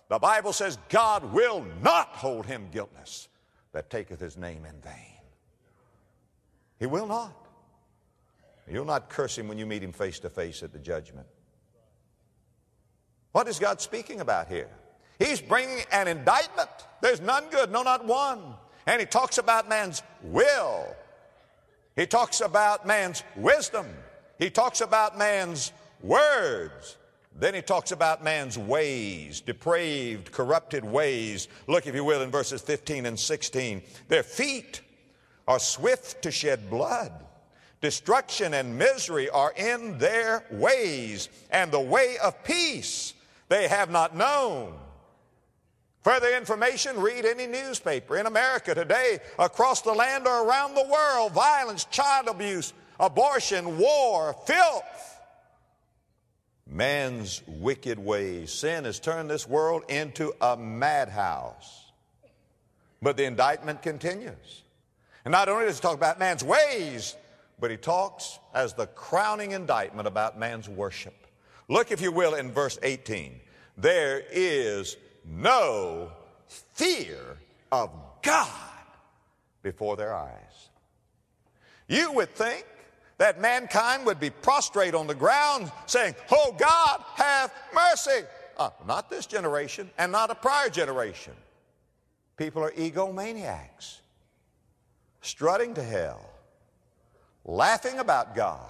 The 0.09 0.19
Bible 0.19 0.53
says 0.53 0.79
God 0.89 1.33
will 1.33 1.67
not 1.83 2.09
hold 2.09 2.47
him 2.47 2.69
guiltless 2.73 3.29
that 3.73 3.91
taketh 3.91 4.19
his 4.19 4.37
name 4.37 4.65
in 4.65 4.81
vain. 4.81 5.21
He 6.79 6.87
will 6.87 7.07
not. 7.07 7.40
You'll 8.71 8.85
not 8.85 9.09
curse 9.09 9.37
him 9.37 9.49
when 9.49 9.59
you 9.59 9.67
meet 9.67 9.83
him 9.83 9.93
face 9.93 10.19
to 10.21 10.31
face 10.31 10.63
at 10.63 10.73
the 10.73 10.79
judgment. 10.79 11.27
What 13.33 13.49
is 13.49 13.59
God 13.59 13.81
speaking 13.81 14.21
about 14.21 14.49
here? 14.49 14.69
He's 15.19 15.41
bringing 15.41 15.85
an 15.93 16.09
indictment. 16.09 16.71
There's 17.01 17.21
none 17.21 17.45
good, 17.51 17.71
no, 17.71 17.83
not 17.83 18.07
one. 18.07 18.55
And 18.87 19.01
he 19.01 19.07
talks 19.07 19.39
about 19.39 19.69
man's 19.69 20.03
will. 20.23 20.97
He 21.97 22.07
talks 22.07 22.41
about 22.41 22.87
man's 22.87 23.23
wisdom. 23.37 23.87
He 24.39 24.51
talks 24.51 24.81
about 24.81 25.19
man's 25.19 25.73
words. 26.03 26.97
Then 27.37 27.55
he 27.55 27.63
talks 27.63 27.93
about 27.93 28.25
man's 28.25 28.59
ways, 28.59 29.41
depraved, 29.41 30.33
corrupted 30.33 30.85
ways. 30.85 31.49
Look, 31.67 31.87
if 31.87 31.95
you 31.95 32.05
will, 32.05 32.23
in 32.23 32.31
verses 32.31 32.63
15 32.63 33.07
and 33.07 33.19
16. 33.19 33.83
Their 34.09 34.23
feet 34.23 34.81
are 35.47 35.59
swift 35.59 36.23
to 36.23 36.31
shed 36.31 36.71
blood. 36.71 37.13
Destruction 37.81 38.53
and 38.55 38.79
misery 38.79 39.31
are 39.31 39.53
in 39.57 39.99
their 39.99 40.45
ways, 40.51 41.29
and 41.51 41.71
the 41.71 41.81
way 41.81 42.17
of 42.23 42.45
peace 42.45 43.15
they 43.49 43.69
have 43.69 43.91
not 43.91 44.15
known. 44.15 44.75
Further 46.03 46.35
information, 46.35 47.01
read 47.01 47.25
any 47.25 47.47
newspaper 47.47 48.17
in 48.17 48.27
America 48.27 48.75
today, 48.75 49.19
across 49.39 49.83
the 49.83 49.93
land 49.93 50.27
or 50.27 50.47
around 50.47 50.75
the 50.75 50.87
world 50.91 51.33
violence, 51.33 51.85
child 51.87 52.29
abuse, 52.29 52.73
abortion, 52.99 53.79
war, 53.79 54.35
filth. 54.47 55.21
Man's 56.67 57.43
wicked 57.47 57.99
ways. 57.99 58.53
Sin 58.53 58.85
has 58.85 59.01
turned 59.01 59.29
this 59.29 59.49
world 59.49 59.83
into 59.89 60.33
a 60.41 60.57
madhouse. 60.57 61.91
But 63.03 63.17
the 63.17 63.25
indictment 63.25 63.83
continues. 63.83 64.63
And 65.25 65.33
not 65.33 65.49
only 65.49 65.67
does 65.67 65.79
it 65.79 65.83
talk 65.83 65.97
about 65.97 66.19
man's 66.19 66.45
ways, 66.45 67.17
but 67.61 67.71
he 67.71 67.77
talks 67.77 68.39
as 68.55 68.75
the 68.75 68.87
crowning 68.87 69.53
indictment 69.53 70.09
about 70.09 70.39
man's 70.39 70.69
worship. 70.69 71.27
Look, 71.69 71.93
if 71.93 72.01
you 72.01 72.11
will, 72.11 72.35
in 72.35 72.51
verse 72.51 72.79
18. 72.83 73.41
There 73.77 74.23
is 74.31 74.97
no 75.25 76.11
fear 76.75 77.39
of 77.71 77.91
God 78.23 78.49
before 79.63 79.97
their 79.97 80.15
eyes. 80.15 80.69
You 81.87 82.13
would 82.13 82.35
think 82.35 82.67
that 83.19 83.41
mankind 83.41 84.07
would 84.07 84.19
be 84.19 84.31
prostrate 84.31 84.95
on 84.95 85.07
the 85.07 85.15
ground 85.15 85.71
saying, 85.87 86.15
Oh 86.31 86.55
God, 86.59 87.05
have 87.15 87.53
mercy. 87.75 88.27
Uh, 88.57 88.71
not 88.87 89.11
this 89.11 89.27
generation 89.27 89.91
and 89.99 90.11
not 90.13 90.31
a 90.31 90.35
prior 90.35 90.71
generation. 90.71 91.35
People 92.37 92.63
are 92.63 92.71
egomaniacs, 92.73 94.01
strutting 95.21 95.75
to 95.75 95.83
hell 95.83 96.30
laughing 97.51 97.99
about 97.99 98.35
God. 98.35 98.61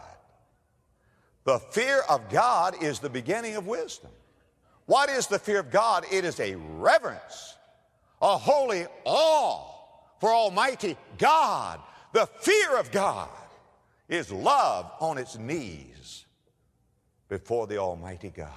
The 1.44 1.58
fear 1.58 2.02
of 2.08 2.28
God 2.30 2.82
is 2.82 2.98
the 2.98 3.10
beginning 3.10 3.56
of 3.56 3.66
wisdom. 3.66 4.10
What 4.86 5.08
is 5.08 5.26
the 5.26 5.38
fear 5.38 5.60
of 5.60 5.70
God? 5.70 6.04
It 6.10 6.24
is 6.24 6.40
a 6.40 6.56
reverence, 6.56 7.56
a 8.20 8.36
holy 8.36 8.86
awe 9.04 9.62
for 10.18 10.30
Almighty 10.30 10.96
God. 11.18 11.80
The 12.12 12.26
fear 12.26 12.78
of 12.78 12.90
God 12.90 13.28
is 14.08 14.32
love 14.32 14.90
on 15.00 15.18
its 15.18 15.38
knees 15.38 16.24
before 17.28 17.66
the 17.66 17.78
Almighty 17.78 18.30
God. 18.30 18.50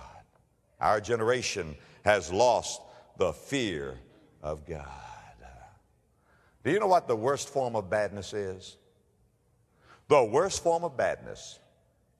Our 0.79 0.99
generation 0.99 1.75
has 2.03 2.31
lost 2.31 2.81
the 3.17 3.31
fear 3.31 3.99
of 4.41 4.65
God. 4.65 4.87
Do 6.63 6.71
you 6.71 6.79
know 6.79 6.87
what 6.87 7.07
the 7.07 7.15
worst 7.15 7.49
form 7.49 7.75
of 7.75 7.89
badness 7.89 8.33
is? 8.33 8.77
The 10.07 10.23
worst 10.23 10.63
form 10.63 10.83
of 10.83 10.97
badness 10.97 11.59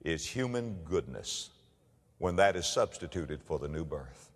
is 0.04 0.26
human 0.26 0.78
goodness 0.84 1.50
when 2.18 2.36
that 2.36 2.56
is 2.56 2.66
substituted 2.66 3.42
for 3.42 3.58
the 3.58 3.68
new 3.68 3.84
birth. 3.84 4.30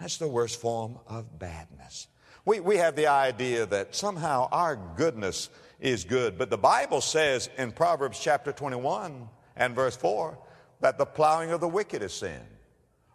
That's 0.00 0.18
the 0.18 0.28
worst 0.28 0.60
form 0.60 0.98
of 1.06 1.38
badness. 1.38 2.08
We, 2.44 2.60
we 2.60 2.76
have 2.76 2.94
the 2.94 3.08
idea 3.08 3.66
that 3.66 3.94
somehow 3.94 4.48
our 4.52 4.76
goodness 4.96 5.50
is 5.80 6.04
good, 6.04 6.38
but 6.38 6.50
the 6.50 6.58
Bible 6.58 7.00
says 7.00 7.50
in 7.58 7.72
Proverbs 7.72 8.20
chapter 8.20 8.52
21 8.52 9.28
and 9.56 9.74
verse 9.74 9.96
4 9.96 10.38
that 10.80 10.98
the 10.98 11.06
plowing 11.06 11.50
of 11.50 11.60
the 11.60 11.68
wicked 11.68 12.02
is 12.02 12.12
sin. 12.12 12.40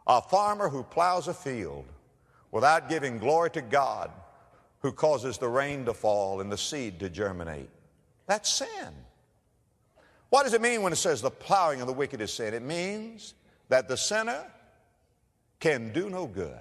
A 0.08 0.22
farmer 0.22 0.68
who 0.68 0.84
plows 0.84 1.28
a 1.28 1.34
field 1.34 1.86
without 2.52 2.90
giving 2.90 3.18
glory 3.18 3.52
to 3.52 3.62
God, 3.62 4.12
who 4.80 4.92
causes 4.92 5.38
the 5.38 5.48
rain 5.48 5.86
to 5.86 5.94
fall 5.94 6.42
and 6.42 6.52
the 6.52 6.58
seed 6.58 7.00
to 7.00 7.10
germinate, 7.10 7.70
That's 8.26 8.50
sin. 8.52 8.94
What 10.32 10.44
does 10.44 10.54
it 10.54 10.62
mean 10.62 10.82
when 10.82 10.94
it 10.94 10.96
says 10.96 11.22
the 11.22 11.30
plowing 11.30 11.82
of 11.82 11.88
the 11.88 11.94
wicked 11.94 12.22
is 12.22 12.32
sin? 12.32 12.54
It 12.54 12.64
means 12.64 13.34
that 13.68 13.90
the 13.90 13.98
sinner 13.98 14.46
can 15.60 15.92
do 15.92 16.10
no 16.10 16.26
good. 16.26 16.58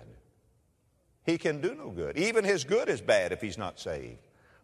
He 1.25 1.39
can 1.39 1.61
do 1.61 1.77
no 1.77 1.91
good. 1.91 2.19
Even 2.19 2.43
his 2.43 2.65
good 2.65 2.89
is 2.89 3.01
bad 3.01 3.31
if 3.31 3.41
he's 3.41 3.57
not 3.57 3.79
saved. 3.79 4.19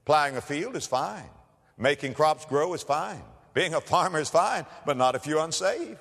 Plowing 0.05 0.37
a 0.37 0.41
field 0.41 0.75
is 0.75 0.89
fine. 0.89 1.31
Making 1.79 2.15
crops 2.15 2.47
grow 2.47 2.75
is 2.75 2.83
fine. 2.83 3.23
Being 3.55 3.75
a 3.75 3.81
farmer 3.81 4.19
is 4.19 4.29
fine, 4.29 4.67
but 4.85 4.97
not 4.97 5.15
if 5.15 5.25
you're 5.25 5.45
unsaved. 5.45 6.01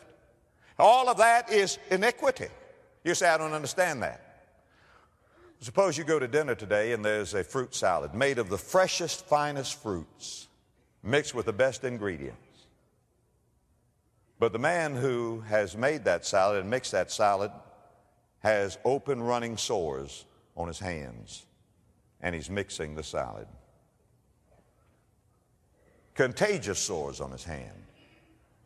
All 0.79 1.07
of 1.07 1.17
that 1.17 1.51
is 1.51 1.77
iniquity. 1.91 2.47
You 3.03 3.13
say, 3.13 3.29
I 3.29 3.37
don't 3.37 3.53
understand 3.53 4.01
that. 4.01 4.47
Suppose 5.59 5.95
you 5.95 6.05
go 6.05 6.17
to 6.17 6.27
dinner 6.27 6.55
today 6.55 6.93
and 6.93 7.05
there's 7.05 7.35
a 7.35 7.43
fruit 7.43 7.75
salad 7.75 8.15
made 8.15 8.39
of 8.39 8.49
the 8.49 8.57
freshest, 8.57 9.27
finest 9.27 9.79
fruits 9.79 10.47
mixed 11.03 11.35
with 11.35 11.45
the 11.45 11.53
best 11.53 11.83
ingredients. 11.83 12.44
But 14.39 14.51
the 14.51 14.59
man 14.59 14.95
who 14.95 15.41
has 15.47 15.77
made 15.77 16.03
that 16.05 16.25
salad 16.25 16.59
and 16.59 16.69
mixed 16.69 16.91
that 16.91 17.11
salad 17.11 17.51
has 18.39 18.77
open 18.83 19.23
running 19.23 19.57
sores 19.57 20.25
on 20.57 20.67
his 20.67 20.79
hands 20.79 21.45
and 22.21 22.35
he's 22.35 22.49
mixing 22.49 22.95
the 22.95 23.03
salad. 23.03 23.47
Contagious 26.13 26.79
sores 26.79 27.21
on 27.21 27.31
his 27.31 27.43
hand 27.43 27.83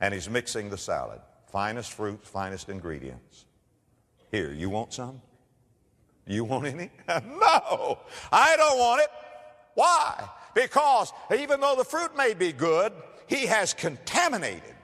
and 0.02 0.14
he's 0.14 0.30
mixing 0.30 0.70
the 0.70 0.78
salad. 0.78 1.20
Finest 1.52 1.94
fruits, 1.94 2.28
finest 2.28 2.70
ingredients. 2.70 3.46
Here, 4.32 4.52
you 4.52 4.70
want 4.70 4.94
some? 4.94 5.22
You 6.26 6.44
want 6.44 6.66
any? 6.66 6.92
no, 7.08 8.00
I 8.32 8.56
don't 8.56 8.78
want 8.78 9.02
it. 9.02 9.10
Why? 9.74 10.30
Because 10.54 11.12
even 11.36 11.60
though 11.60 11.76
the 11.76 11.84
fruit 11.84 12.16
may 12.16 12.34
be 12.34 12.52
good, 12.52 12.92
he 13.28 13.46
has 13.46 13.74
contaminated 13.74 14.76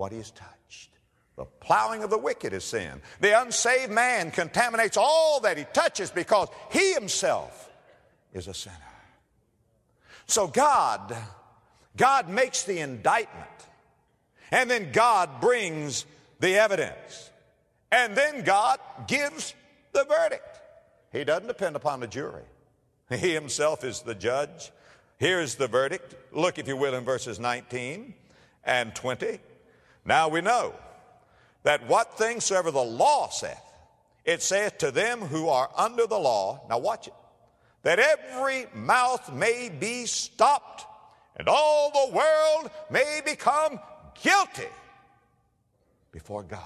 what 0.00 0.12
he 0.12 0.18
has 0.18 0.30
touched. 0.30 0.88
The 1.36 1.44
plowing 1.44 2.02
of 2.02 2.08
the 2.08 2.16
wicked 2.16 2.54
is 2.54 2.64
sin. 2.64 3.02
The 3.20 3.38
unsaved 3.38 3.92
man 3.92 4.30
contaminates 4.30 4.96
all 4.96 5.40
that 5.40 5.58
he 5.58 5.64
touches 5.74 6.10
because 6.10 6.48
he 6.72 6.94
himself 6.94 7.70
is 8.32 8.48
a 8.48 8.54
sinner. 8.54 8.76
So 10.26 10.46
God, 10.46 11.14
God 11.98 12.30
makes 12.30 12.64
the 12.64 12.78
indictment, 12.78 13.46
and 14.50 14.70
then 14.70 14.90
God 14.90 15.40
brings 15.40 16.06
the 16.40 16.54
evidence, 16.54 17.30
and 17.92 18.16
then 18.16 18.42
God 18.42 18.78
gives 19.06 19.54
the 19.92 20.04
verdict. 20.04 20.60
He 21.12 21.24
doesn't 21.24 21.48
depend 21.48 21.76
upon 21.76 22.00
the 22.00 22.06
jury. 22.06 22.44
He 23.10 23.34
himself 23.34 23.84
is 23.84 24.00
the 24.00 24.14
judge. 24.14 24.72
Here's 25.18 25.56
the 25.56 25.68
verdict. 25.68 26.14
Look, 26.32 26.58
if 26.58 26.66
you 26.66 26.76
will, 26.76 26.94
in 26.94 27.04
verses 27.04 27.38
19 27.38 28.14
and 28.64 28.94
20. 28.94 29.40
Now 30.10 30.26
we 30.26 30.40
know 30.40 30.74
that 31.62 31.86
what 31.86 32.18
things 32.18 32.44
soever 32.44 32.72
the 32.72 32.80
law 32.80 33.28
saith, 33.28 33.62
it 34.24 34.42
saith 34.42 34.78
to 34.78 34.90
them 34.90 35.20
who 35.20 35.48
are 35.48 35.70
under 35.76 36.04
the 36.04 36.18
law, 36.18 36.64
now 36.68 36.78
watch 36.78 37.06
it, 37.06 37.14
that 37.84 38.00
every 38.00 38.66
mouth 38.74 39.32
may 39.32 39.68
be 39.68 40.06
stopped 40.06 40.84
and 41.36 41.46
all 41.46 41.92
the 41.92 42.12
world 42.12 42.72
may 42.90 43.20
become 43.24 43.78
guilty 44.20 44.66
before 46.10 46.42
God. 46.42 46.58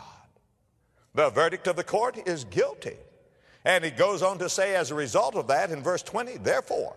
The 1.12 1.28
verdict 1.28 1.66
of 1.66 1.76
the 1.76 1.85
court 1.85 2.26
is 2.26 2.44
guilty. 2.44 2.96
And 3.62 3.85
he 3.85 3.90
goes 3.90 4.22
on 4.22 4.38
to 4.38 4.48
say, 4.48 4.74
as 4.74 4.90
a 4.90 4.94
result 4.94 5.35
of 5.35 5.48
that, 5.48 5.70
in 5.70 5.83
verse 5.83 6.02
20, 6.02 6.38
therefore, 6.38 6.96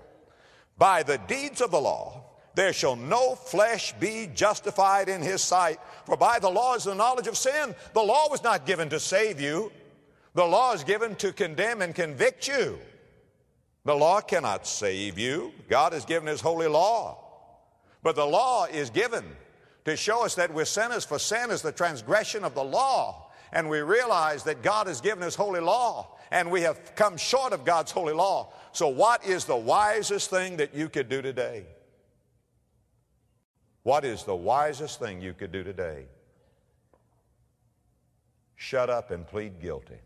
by 0.77 1.03
the 1.03 1.17
deeds 1.17 1.60
of 1.60 1.71
the 1.71 1.81
law, 1.81 2.26
there 2.58 2.74
shall 2.74 2.96
no 2.96 3.36
flesh 3.36 3.93
be 4.00 4.28
justified 4.34 5.10
in 5.10 5.22
his 5.22 5.43
sight. 5.43 5.80
For 6.08 6.17
by 6.17 6.39
the 6.39 6.50
law 6.50 6.74
is 6.74 6.86
the 6.86 6.96
knowledge 6.96 7.28
of 7.28 7.38
sin. 7.38 7.76
The 7.93 8.02
law 8.02 8.30
was 8.32 8.43
not 8.43 8.65
given 8.65 8.89
to 8.89 9.00
save 9.00 9.39
you, 9.39 9.72
the 10.34 10.43
law 10.43 10.74
is 10.74 10.84
given 10.84 11.15
to 11.17 11.32
condemn 11.32 11.84
and 11.84 11.93
convict 11.93 12.48
you. 12.48 12.80
The 13.86 13.93
law 13.93 14.22
cannot 14.22 14.65
save 14.65 15.20
you. 15.20 15.54
God 15.70 15.93
has 15.93 16.04
given 16.04 16.28
his 16.28 16.41
holy 16.41 16.67
law. 16.67 17.20
But 18.02 18.15
the 18.15 18.26
law 18.26 18.65
is 18.65 18.89
given 18.89 19.24
to 19.86 19.96
show 19.96 20.26
us 20.26 20.34
that 20.36 20.52
we're 20.52 20.65
sinners, 20.65 21.06
for 21.06 21.20
sin 21.20 21.52
is 21.52 21.62
the 21.62 21.72
transgression 21.72 22.43
of 22.43 22.56
the 22.56 22.63
law. 22.63 23.30
And 23.52 23.70
we 23.70 23.82
realize 23.82 24.43
that 24.46 24.63
God 24.63 24.88
has 24.88 25.00
given 25.00 25.24
his 25.24 25.36
holy 25.36 25.62
law 25.62 26.17
and 26.32 26.50
we 26.50 26.62
have 26.62 26.96
come 26.96 27.17
short 27.17 27.54
of 27.54 27.65
God's 27.65 27.91
holy 27.91 28.13
law. 28.13 28.52
So, 28.72 28.88
what 28.88 29.24
is 29.26 29.46
the 29.46 29.56
wisest 29.56 30.32
thing 30.32 30.58
that 30.58 30.74
you 30.74 30.89
could 30.89 31.08
do 31.08 31.22
today? 31.22 31.65
What 33.88 34.04
is 34.04 34.26
the 34.26 34.36
wisest 34.36 35.00
thing 35.00 35.21
you 35.21 35.32
could 35.32 35.54
do 35.54 35.63
today? 35.63 36.08
Shut 38.58 38.89
up 38.89 39.12
and 39.12 39.26
plead 39.26 39.62
guilty. 39.62 40.02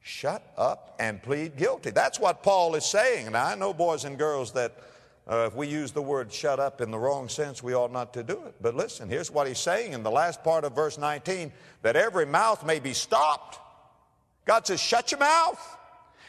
Shut 0.00 0.42
up 0.58 0.96
and 0.98 1.22
plead 1.22 1.56
guilty. 1.56 1.90
That's 1.90 2.18
what 2.18 2.42
Paul 2.42 2.74
is 2.74 2.84
saying. 2.84 3.30
Now, 3.30 3.46
I 3.46 3.54
know, 3.54 3.72
boys 3.72 4.04
and 4.04 4.18
girls, 4.18 4.50
that 4.54 4.78
uh, 5.30 5.46
if 5.46 5.54
we 5.54 5.68
use 5.68 5.92
the 5.92 6.02
word 6.02 6.32
shut 6.32 6.58
up 6.58 6.80
in 6.80 6.90
the 6.90 6.98
wrong 6.98 7.28
sense, 7.28 7.62
we 7.62 7.72
ought 7.72 7.92
not 7.92 8.14
to 8.14 8.24
do 8.24 8.42
it. 8.46 8.56
But 8.60 8.74
listen, 8.74 9.08
here's 9.08 9.30
what 9.30 9.46
he's 9.46 9.60
saying 9.60 9.92
in 9.92 10.02
the 10.02 10.10
last 10.10 10.42
part 10.42 10.64
of 10.64 10.74
verse 10.74 10.98
19 10.98 11.52
that 11.82 11.94
every 11.94 12.26
mouth 12.26 12.66
may 12.66 12.80
be 12.80 12.94
stopped 12.94 13.60
God 14.44 14.66
says, 14.66 14.80
shut 14.80 15.12
your 15.12 15.20
mouth, 15.20 15.78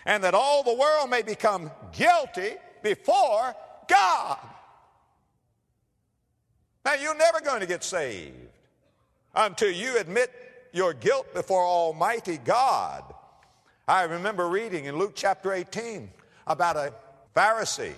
and 0.05 0.23
that 0.23 0.35
all 0.35 0.61
the 0.61 0.75
world 0.75 1.09
may 1.09 1.23
become 1.23 1.71
guilty 1.91 2.51
before 2.83 3.55
God. 3.87 4.37
You're 6.99 7.15
never 7.15 7.39
going 7.41 7.61
to 7.61 7.67
get 7.67 7.83
saved 7.83 8.35
until 9.35 9.71
you 9.71 9.97
admit 9.97 10.31
your 10.73 10.93
guilt 10.93 11.33
before 11.33 11.63
Almighty 11.63 12.37
God. 12.37 13.03
I 13.87 14.03
remember 14.03 14.47
reading 14.47 14.85
in 14.85 14.97
Luke 14.97 15.13
chapter 15.15 15.53
18 15.53 16.09
about 16.47 16.75
a 16.77 16.93
Pharisee 17.35 17.93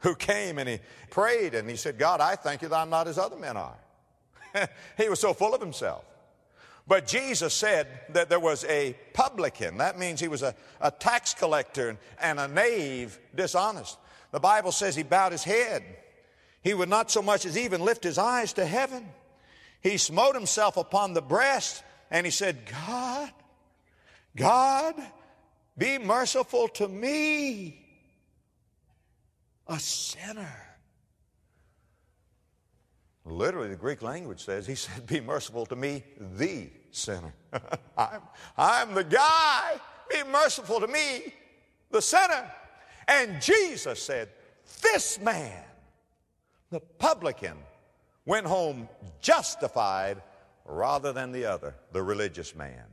who 0.00 0.14
came 0.14 0.58
and 0.58 0.68
he 0.68 0.80
prayed 1.10 1.54
and 1.54 1.68
he 1.68 1.76
said, 1.76 1.98
God, 1.98 2.20
I 2.20 2.36
thank 2.36 2.62
you 2.62 2.68
that 2.68 2.76
I'm 2.76 2.90
not 2.90 3.08
as 3.08 3.18
other 3.18 3.36
men 3.36 3.56
are. 3.56 3.76
he 4.96 5.08
was 5.08 5.20
so 5.20 5.34
full 5.34 5.54
of 5.54 5.60
himself. 5.60 6.04
But 6.88 7.06
Jesus 7.06 7.52
said 7.52 7.88
that 8.10 8.28
there 8.28 8.38
was 8.38 8.64
a 8.64 8.96
publican. 9.12 9.78
That 9.78 9.98
means 9.98 10.20
he 10.20 10.28
was 10.28 10.42
a, 10.42 10.54
a 10.80 10.90
tax 10.90 11.34
collector 11.34 11.98
and 12.20 12.38
a 12.38 12.46
knave, 12.46 13.18
dishonest. 13.34 13.98
The 14.30 14.38
Bible 14.38 14.70
says 14.70 14.94
he 14.94 15.02
bowed 15.02 15.32
his 15.32 15.42
head. 15.42 15.82
He 16.66 16.74
would 16.74 16.88
not 16.88 17.12
so 17.12 17.22
much 17.22 17.46
as 17.46 17.56
even 17.56 17.80
lift 17.80 18.02
his 18.02 18.18
eyes 18.18 18.54
to 18.54 18.66
heaven. 18.66 19.08
He 19.80 19.98
smote 19.98 20.34
himself 20.34 20.76
upon 20.76 21.14
the 21.14 21.22
breast 21.22 21.84
and 22.10 22.26
he 22.26 22.32
said, 22.32 22.58
God, 22.66 23.30
God, 24.34 24.96
be 25.78 25.98
merciful 25.98 26.66
to 26.70 26.88
me, 26.88 27.86
a 29.68 29.78
sinner. 29.78 30.60
Literally, 33.24 33.68
the 33.68 33.76
Greek 33.76 34.02
language 34.02 34.44
says, 34.44 34.66
He 34.66 34.74
said, 34.74 35.06
Be 35.06 35.20
merciful 35.20 35.66
to 35.66 35.76
me, 35.76 36.02
the 36.18 36.68
sinner. 36.90 37.32
I'm, 37.96 38.22
I'm 38.58 38.92
the 38.92 39.04
guy. 39.04 39.80
Be 40.10 40.24
merciful 40.32 40.80
to 40.80 40.88
me, 40.88 41.32
the 41.92 42.02
sinner. 42.02 42.50
And 43.06 43.40
Jesus 43.40 44.02
said, 44.02 44.30
This 44.82 45.20
man, 45.20 45.62
the 46.76 46.80
publican, 46.98 47.56
went 48.26 48.46
home 48.46 48.86
justified 49.22 50.20
rather 50.66 51.10
than 51.10 51.32
the 51.32 51.46
other, 51.46 51.74
the 51.92 52.02
religious 52.02 52.54
man. 52.54 52.84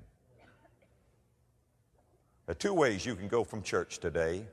There 2.46 2.54
are 2.54 2.56
two 2.56 2.74
ways 2.74 3.06
you 3.06 3.18
can 3.18 3.28
go 3.28 3.44
from 3.44 3.62
church 3.62 4.00
today. 4.00 4.46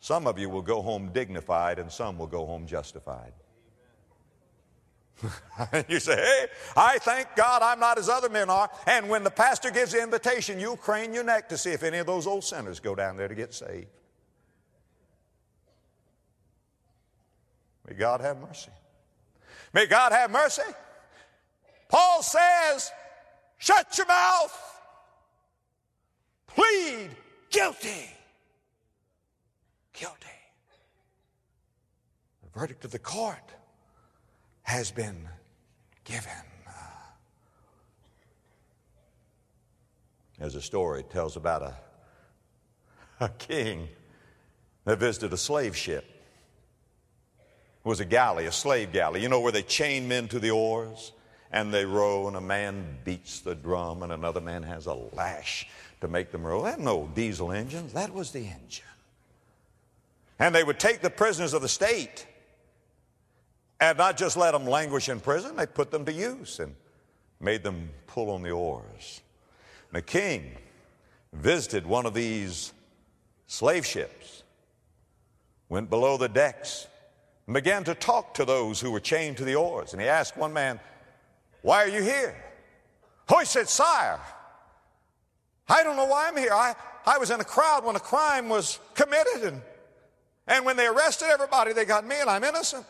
Some 0.00 0.26
of 0.26 0.38
you 0.38 0.48
will 0.48 0.62
go 0.62 0.80
home 0.80 1.10
dignified, 1.12 1.78
and 1.78 1.92
some 1.92 2.16
will 2.16 2.26
go 2.26 2.46
home 2.46 2.66
justified. 2.66 3.34
you 5.88 6.00
say, 6.00 6.16
hey, 6.16 6.46
I 6.74 6.96
thank 7.00 7.36
God 7.36 7.60
I'm 7.60 7.80
not 7.80 7.98
as 7.98 8.08
other 8.08 8.30
men 8.30 8.48
are. 8.48 8.70
And 8.86 9.10
when 9.10 9.24
the 9.24 9.30
pastor 9.30 9.70
gives 9.70 9.92
the 9.92 10.02
invitation, 10.02 10.58
you'll 10.58 10.78
crane 10.78 11.12
your 11.12 11.24
neck 11.24 11.50
to 11.50 11.58
see 11.58 11.72
if 11.72 11.82
any 11.82 11.98
of 11.98 12.06
those 12.06 12.26
old 12.26 12.44
sinners 12.44 12.80
go 12.80 12.94
down 12.94 13.18
there 13.18 13.28
to 13.28 13.34
get 13.34 13.52
saved. 13.52 13.88
May 17.90 17.96
God 17.96 18.20
have 18.20 18.40
mercy. 18.40 18.70
May 19.72 19.86
God 19.86 20.12
have 20.12 20.30
mercy. 20.30 20.62
Paul 21.88 22.22
says, 22.22 22.92
shut 23.58 23.98
your 23.98 24.06
mouth. 24.06 24.56
Plead 26.46 27.10
guilty. 27.50 28.08
Guilty. 29.92 30.14
The 32.44 32.58
verdict 32.60 32.84
of 32.84 32.92
the 32.92 33.00
court 33.00 33.54
has 34.62 34.92
been 34.92 35.28
given. 36.04 36.30
There's 40.38 40.54
a 40.54 40.62
story 40.62 41.02
tells 41.02 41.36
about 41.36 41.62
a, 41.62 41.74
a 43.18 43.28
king 43.30 43.88
that 44.84 44.98
visited 44.98 45.32
a 45.32 45.36
slave 45.36 45.76
ship. 45.76 46.04
Was 47.84 48.00
a 48.00 48.04
galley, 48.04 48.46
a 48.46 48.52
slave 48.52 48.92
galley. 48.92 49.22
You 49.22 49.28
know 49.28 49.40
where 49.40 49.52
they 49.52 49.62
chain 49.62 50.08
men 50.08 50.28
to 50.28 50.38
the 50.38 50.50
oars 50.50 51.12
and 51.52 51.74
they 51.74 51.84
row, 51.84 52.28
and 52.28 52.36
a 52.36 52.40
man 52.40 52.98
beats 53.04 53.40
the 53.40 53.56
drum, 53.56 54.04
and 54.04 54.12
another 54.12 54.40
man 54.40 54.62
has 54.62 54.86
a 54.86 54.94
lash 54.94 55.66
to 56.00 56.06
make 56.06 56.30
them 56.30 56.44
row. 56.44 56.62
That 56.62 56.78
no 56.78 57.10
diesel 57.12 57.50
engines. 57.50 57.92
That 57.92 58.14
was 58.14 58.30
the 58.30 58.46
engine. 58.46 58.84
And 60.38 60.54
they 60.54 60.62
would 60.62 60.78
take 60.78 61.00
the 61.00 61.10
prisoners 61.10 61.52
of 61.52 61.60
the 61.60 61.68
state 61.68 62.26
and 63.80 63.96
not 63.96 64.16
just 64.16 64.36
let 64.36 64.52
them 64.52 64.66
languish 64.66 65.08
in 65.08 65.20
prison, 65.20 65.56
they 65.56 65.66
put 65.66 65.90
them 65.90 66.04
to 66.04 66.12
use 66.12 66.60
and 66.60 66.74
made 67.40 67.62
them 67.62 67.88
pull 68.06 68.30
on 68.30 68.42
the 68.42 68.50
oars. 68.50 69.22
And 69.90 69.98
the 69.98 70.02
king 70.02 70.52
visited 71.32 71.86
one 71.86 72.04
of 72.04 72.12
these 72.12 72.72
slave 73.46 73.86
ships, 73.86 74.42
went 75.68 75.88
below 75.88 76.18
the 76.18 76.28
decks, 76.28 76.86
and 77.50 77.54
began 77.56 77.82
to 77.82 77.96
talk 77.96 78.34
to 78.34 78.44
those 78.44 78.80
who 78.80 78.92
were 78.92 79.00
chained 79.00 79.36
to 79.38 79.44
the 79.44 79.56
oars. 79.56 79.92
And 79.92 80.00
he 80.00 80.06
asked 80.06 80.36
one 80.36 80.52
man, 80.52 80.78
Why 81.62 81.82
are 81.82 81.88
you 81.88 82.00
here? 82.00 82.32
Oh, 83.28 83.40
he 83.40 83.44
said, 83.44 83.68
Sire, 83.68 84.20
I 85.68 85.82
don't 85.82 85.96
know 85.96 86.06
why 86.06 86.28
I'm 86.28 86.36
here. 86.36 86.52
I, 86.52 86.76
I 87.04 87.18
was 87.18 87.32
in 87.32 87.40
a 87.40 87.44
crowd 87.44 87.84
when 87.84 87.96
a 87.96 88.00
crime 88.00 88.48
was 88.48 88.78
committed, 88.94 89.52
and, 89.52 89.62
and 90.46 90.64
when 90.64 90.76
they 90.76 90.86
arrested 90.86 91.26
everybody, 91.26 91.72
they 91.72 91.84
got 91.84 92.06
me, 92.06 92.20
and 92.20 92.30
I'm 92.30 92.44
innocent. 92.44 92.86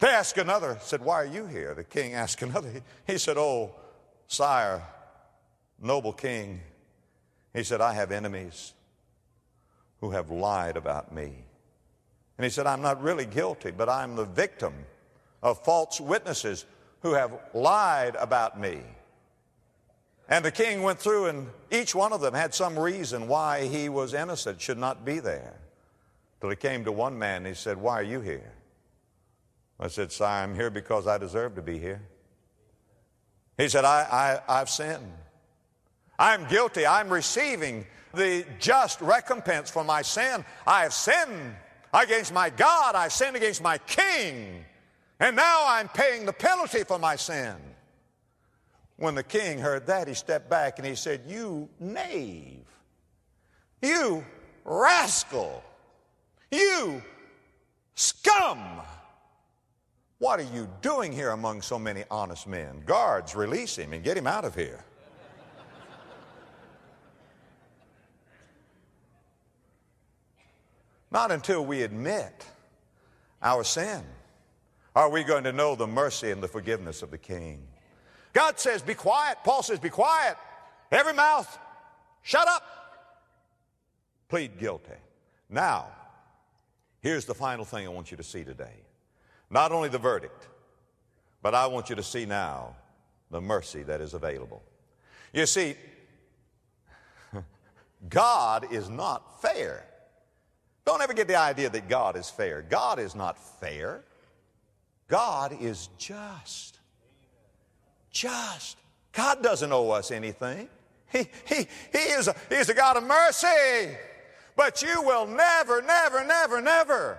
They 0.00 0.08
asked 0.08 0.36
another, 0.36 0.78
said, 0.80 1.00
Why 1.00 1.22
are 1.22 1.26
you 1.26 1.46
here? 1.46 1.74
The 1.74 1.84
king 1.84 2.14
asked 2.14 2.42
another. 2.42 2.70
He, 2.70 2.80
he 3.12 3.18
said, 3.18 3.36
Oh, 3.38 3.72
sire, 4.26 4.82
noble 5.80 6.12
king. 6.12 6.60
He 7.54 7.62
said, 7.62 7.80
I 7.80 7.92
have 7.92 8.10
enemies 8.10 8.72
who 10.00 10.10
have 10.10 10.32
lied 10.32 10.76
about 10.76 11.14
me. 11.14 11.44
And 12.38 12.44
he 12.44 12.50
said, 12.50 12.66
I'm 12.66 12.82
not 12.82 13.02
really 13.02 13.26
guilty, 13.26 13.70
but 13.70 13.88
I'm 13.88 14.16
the 14.16 14.24
victim 14.24 14.74
of 15.42 15.62
false 15.64 16.00
witnesses 16.00 16.64
who 17.00 17.14
have 17.14 17.32
lied 17.52 18.16
about 18.18 18.58
me. 18.58 18.80
And 20.28 20.44
the 20.44 20.50
king 20.50 20.82
went 20.82 20.98
through, 20.98 21.26
and 21.26 21.48
each 21.70 21.94
one 21.94 22.12
of 22.12 22.20
them 22.20 22.32
had 22.32 22.54
some 22.54 22.78
reason 22.78 23.28
why 23.28 23.66
he 23.66 23.88
was 23.88 24.14
innocent, 24.14 24.60
should 24.60 24.78
not 24.78 25.04
be 25.04 25.18
there. 25.18 25.54
Till 26.40 26.50
he 26.50 26.56
came 26.56 26.84
to 26.84 26.92
one 26.92 27.18
man, 27.18 27.38
and 27.38 27.46
he 27.48 27.54
said, 27.54 27.76
Why 27.76 28.00
are 28.00 28.04
you 28.04 28.20
here? 28.20 28.52
I 29.78 29.88
said, 29.88 30.12
Sire, 30.12 30.44
I'm 30.44 30.54
here 30.54 30.70
because 30.70 31.06
I 31.06 31.18
deserve 31.18 31.56
to 31.56 31.62
be 31.62 31.78
here. 31.78 32.02
He 33.58 33.68
said, 33.68 33.84
I, 33.84 34.40
I, 34.48 34.60
I've 34.60 34.70
sinned. 34.70 35.12
I'm 36.18 36.46
guilty. 36.46 36.86
I'm 36.86 37.08
receiving 37.08 37.84
the 38.14 38.44
just 38.58 39.00
recompense 39.00 39.70
for 39.70 39.84
my 39.84 40.02
sin. 40.02 40.44
I 40.66 40.82
have 40.82 40.94
sinned 40.94 41.56
against 41.92 42.32
my 42.32 42.50
God. 42.50 42.94
I've 42.94 43.12
sinned 43.12 43.36
against 43.36 43.62
my 43.62 43.78
King. 43.78 44.64
And 45.20 45.36
now 45.36 45.64
I'm 45.66 45.88
paying 45.88 46.26
the 46.26 46.32
penalty 46.32 46.82
for 46.84 46.98
my 46.98 47.16
sin. 47.16 47.54
When 48.96 49.14
the 49.14 49.22
king 49.22 49.58
heard 49.58 49.86
that, 49.86 50.08
he 50.08 50.14
stepped 50.14 50.48
back 50.50 50.78
and 50.78 50.86
he 50.86 50.94
said, 50.94 51.22
You 51.26 51.68
knave. 51.80 52.64
You 53.80 54.24
rascal. 54.64 55.62
You 56.50 57.02
scum. 57.94 58.58
What 60.18 60.38
are 60.38 60.54
you 60.54 60.68
doing 60.82 61.12
here 61.12 61.30
among 61.30 61.62
so 61.62 61.78
many 61.78 62.04
honest 62.10 62.46
men? 62.46 62.82
Guards, 62.86 63.34
release 63.34 63.76
him 63.76 63.92
and 63.92 64.04
get 64.04 64.16
him 64.16 64.26
out 64.26 64.44
of 64.44 64.54
here. 64.54 64.84
Not 71.12 71.30
until 71.30 71.64
we 71.64 71.82
admit 71.82 72.46
our 73.42 73.64
sin 73.64 74.02
are 74.96 75.10
we 75.10 75.24
going 75.24 75.44
to 75.44 75.52
know 75.52 75.74
the 75.74 75.86
mercy 75.86 76.30
and 76.30 76.42
the 76.42 76.48
forgiveness 76.48 77.02
of 77.02 77.10
the 77.10 77.18
King. 77.18 77.62
God 78.32 78.58
says, 78.58 78.80
Be 78.80 78.94
quiet. 78.94 79.36
Paul 79.44 79.62
says, 79.62 79.78
Be 79.78 79.90
quiet. 79.90 80.36
Every 80.90 81.12
mouth, 81.12 81.58
shut 82.22 82.48
up. 82.48 82.62
Plead 84.28 84.58
guilty. 84.58 84.92
Now, 85.50 85.88
here's 87.00 87.26
the 87.26 87.34
final 87.34 87.66
thing 87.66 87.86
I 87.86 87.90
want 87.90 88.10
you 88.10 88.16
to 88.16 88.22
see 88.22 88.42
today. 88.42 88.80
Not 89.50 89.70
only 89.70 89.90
the 89.90 89.98
verdict, 89.98 90.48
but 91.42 91.54
I 91.54 91.66
want 91.66 91.90
you 91.90 91.96
to 91.96 92.02
see 92.02 92.24
now 92.24 92.74
the 93.30 93.40
mercy 93.40 93.82
that 93.82 94.00
is 94.00 94.14
available. 94.14 94.62
You 95.34 95.44
see, 95.44 95.74
God 98.08 98.72
is 98.72 98.88
not 98.88 99.42
fair. 99.42 99.84
Don't 100.84 101.00
ever 101.00 101.14
get 101.14 101.28
the 101.28 101.36
idea 101.36 101.70
that 101.70 101.88
God 101.88 102.16
is 102.16 102.28
fair. 102.28 102.62
God 102.62 102.98
is 102.98 103.14
not 103.14 103.38
fair. 103.60 104.02
God 105.08 105.56
is 105.60 105.88
just. 105.98 106.78
Just. 108.10 108.78
God 109.12 109.42
doesn't 109.42 109.72
owe 109.72 109.90
us 109.90 110.10
anything. 110.10 110.68
He, 111.12 111.28
he, 111.46 111.66
he, 111.92 111.98
is 111.98 112.28
a, 112.28 112.34
he 112.48 112.54
is 112.54 112.70
a 112.70 112.74
God 112.74 112.96
of 112.96 113.04
mercy. 113.04 113.96
But 114.56 114.82
you 114.82 115.02
will 115.02 115.26
never, 115.26 115.82
never, 115.82 116.24
never, 116.24 116.60
never 116.60 117.18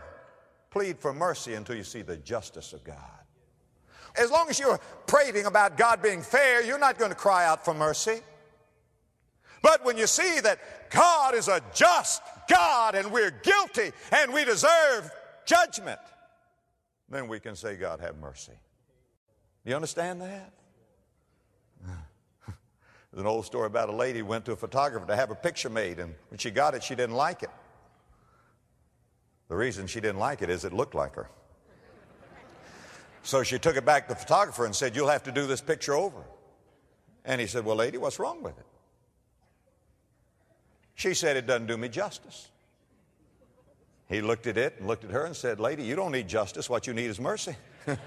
plead 0.72 0.98
for 0.98 1.14
mercy 1.14 1.54
until 1.54 1.76
you 1.76 1.84
see 1.84 2.02
the 2.02 2.18
justice 2.18 2.74
of 2.74 2.84
God. 2.84 2.98
As 4.18 4.32
long 4.32 4.50
as 4.50 4.60
you're 4.60 4.80
prating 5.08 5.46
about 5.46 5.78
God 5.78 6.02
being 6.02 6.22
fair, 6.22 6.64
you're 6.64 6.80
not 6.80 6.98
going 6.98 7.12
to 7.12 7.16
cry 7.16 7.46
out 7.46 7.64
for 7.64 7.74
mercy. 7.74 8.22
But 9.62 9.86
when 9.86 9.98
you 9.98 10.08
see 10.08 10.40
that 10.42 10.90
God 10.90 11.36
is 11.36 11.48
a 11.48 11.62
just 11.74 12.22
God 12.48 12.96
and 12.96 13.12
we're 13.12 13.32
guilty 13.32 13.92
and 14.12 14.34
we 14.34 14.46
deserve 14.46 15.12
judgment, 15.46 16.00
then 17.10 17.28
we 17.28 17.40
can 17.40 17.56
say, 17.56 17.76
God, 17.76 18.00
have 18.00 18.18
mercy. 18.18 18.54
You 19.66 19.76
understand 19.76 20.22
that? 20.22 20.54
There's 22.46 23.22
an 23.22 23.28
old 23.28 23.46
story 23.46 23.68
about 23.68 23.90
a 23.90 23.96
lady 23.96 24.20
who 24.20 24.26
went 24.26 24.46
to 24.46 24.52
a 24.52 24.56
photographer 24.56 25.06
to 25.08 25.16
have 25.16 25.32
a 25.32 25.36
picture 25.36 25.70
made, 25.70 26.00
and 26.00 26.16
when 26.30 26.38
she 26.38 26.52
got 26.52 26.74
it, 26.76 26.84
she 26.84 26.96
didn't 26.96 27.16
like 27.16 27.44
it. 27.44 27.52
The 29.48 29.56
reason 29.56 29.88
she 29.88 30.02
didn't 30.02 30.20
like 30.20 30.42
it 30.42 30.50
is 30.50 30.66
it 30.66 30.74
looked 30.74 30.96
like 30.96 31.16
her. 31.16 31.30
So 33.24 33.42
she 33.42 33.58
took 33.58 33.78
it 33.78 33.86
back 33.86 34.08
to 34.08 34.14
the 34.14 34.20
photographer 34.20 34.66
and 34.66 34.76
said, 34.76 34.96
You'll 34.96 35.08
have 35.08 35.24
to 35.24 35.32
do 35.32 35.48
this 35.48 35.62
picture 35.62 35.94
over. 35.94 36.24
And 37.24 37.40
he 37.40 37.48
said, 37.48 37.64
Well, 37.64 37.78
lady, 37.78 37.98
what's 37.98 38.20
wrong 38.20 38.44
with 38.44 38.58
it? 38.60 38.66
She 40.96 41.14
said, 41.14 41.38
It 41.38 41.48
doesn't 41.48 41.68
do 41.68 41.78
me 41.78 41.90
justice. 41.90 42.50
He 44.10 44.22
looked 44.22 44.48
at 44.48 44.58
it 44.58 44.76
and 44.78 44.88
looked 44.88 45.04
at 45.04 45.12
her 45.12 45.26
and 45.26 45.36
said, 45.36 45.60
Lady, 45.60 45.84
you 45.84 45.96
don't 45.96 46.12
need 46.12 46.28
justice. 46.28 46.70
What 46.70 46.88
you 46.88 46.94
need 46.94 47.10
is 47.10 47.20
mercy. 47.20 47.56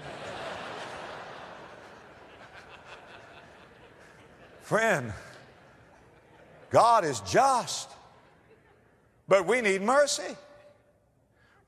Friend, 4.61 5.13
God 6.69 7.05
is 7.05 7.21
just, 7.21 7.89
but 9.27 9.45
we 9.45 9.61
need 9.61 9.81
mercy. 9.81 10.35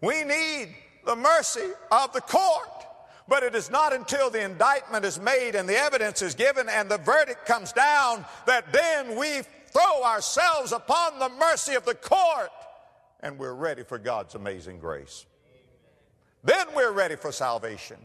We 0.01 0.23
need 0.23 0.75
the 1.05 1.15
mercy 1.15 1.71
of 1.91 2.13
the 2.13 2.21
court. 2.21 2.67
But 3.27 3.43
it 3.43 3.53
is 3.53 3.69
not 3.69 3.93
until 3.93 4.29
the 4.29 4.43
indictment 4.43 5.05
is 5.05 5.19
made 5.19 5.53
and 5.55 5.69
the 5.69 5.77
evidence 5.77 6.21
is 6.21 6.33
given 6.33 6.67
and 6.67 6.89
the 6.89 6.97
verdict 6.97 7.45
comes 7.45 7.71
down 7.71 8.25
that 8.47 8.73
then 8.73 9.15
we 9.15 9.41
throw 9.71 10.03
ourselves 10.03 10.71
upon 10.71 11.19
the 11.19 11.29
mercy 11.29 11.75
of 11.75 11.85
the 11.85 11.95
court 11.95 12.51
and 13.21 13.37
we're 13.37 13.53
ready 13.53 13.83
for 13.83 13.97
God's 13.97 14.35
amazing 14.35 14.79
grace. 14.79 15.25
Then 16.43 16.67
we're 16.75 16.91
ready 16.93 17.15
for 17.15 17.31
salvation. 17.31 17.97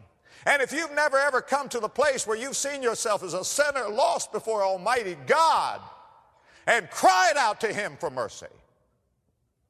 And 0.47 0.61
if 0.61 0.73
you've 0.73 0.93
never 0.93 1.17
ever 1.17 1.41
come 1.41 1.69
to 1.71 1.81
the 1.81 1.89
place 1.89 2.27
where 2.27 2.37
you've 2.37 2.57
seen 2.57 2.83
yourself 2.83 3.23
as 3.23 3.35
a 3.35 3.45
sinner 3.45 3.89
lost 3.89 4.33
before 4.33 4.63
Almighty 4.63 5.17
God 5.27 5.81
and 6.67 6.91
cried 6.91 7.35
out 7.37 7.61
to 7.61 7.73
Him 7.73 7.97
for 7.99 8.11
mercy, 8.11 8.47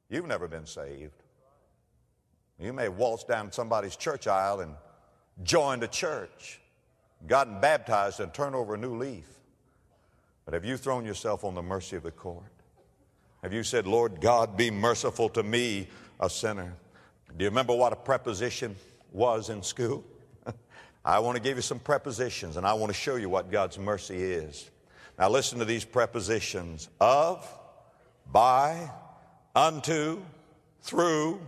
you've 0.09 0.27
never 0.27 0.47
been 0.47 0.65
saved. 0.65 1.23
You 2.59 2.73
may 2.73 2.83
have 2.83 2.97
waltzed 2.97 3.27
down 3.27 3.51
somebody's 3.51 3.95
church 3.95 4.27
aisle 4.27 4.61
and 4.61 4.73
joined 5.43 5.83
a 5.83 5.87
church, 5.87 6.59
gotten 7.27 7.59
baptized, 7.59 8.19
and 8.19 8.33
turned 8.33 8.55
over 8.55 8.75
a 8.75 8.77
new 8.77 8.95
leaf. 8.95 9.27
But 10.45 10.53
have 10.53 10.63
you 10.63 10.77
thrown 10.77 11.05
yourself 11.05 11.43
on 11.43 11.55
the 11.55 11.63
mercy 11.63 11.95
of 11.95 12.03
the 12.03 12.11
court? 12.11 12.51
Have 13.41 13.51
you 13.51 13.63
said, 13.63 13.87
Lord 13.87 14.21
God, 14.21 14.55
be 14.55 14.71
merciful 14.71 15.29
to 15.29 15.43
me, 15.43 15.87
a 16.19 16.29
sinner? 16.29 16.73
Do 17.35 17.43
you 17.43 17.49
remember 17.49 17.75
what 17.75 17.93
a 17.93 17.95
preposition 17.95 18.75
was 19.11 19.49
in 19.49 19.63
school? 19.63 20.03
I 21.05 21.19
want 21.19 21.35
to 21.35 21.41
give 21.41 21.57
you 21.57 21.61
some 21.61 21.79
prepositions 21.79 22.57
and 22.57 22.65
I 22.65 22.73
want 22.73 22.91
to 22.91 22.97
show 22.97 23.15
you 23.15 23.27
what 23.27 23.51
God's 23.51 23.77
mercy 23.77 24.15
is. 24.15 24.69
Now, 25.17 25.29
listen 25.29 25.59
to 25.59 25.65
these 25.65 25.85
prepositions 25.85 26.89
of, 26.99 27.47
by, 28.31 28.89
unto, 29.55 30.21
through, 30.81 31.39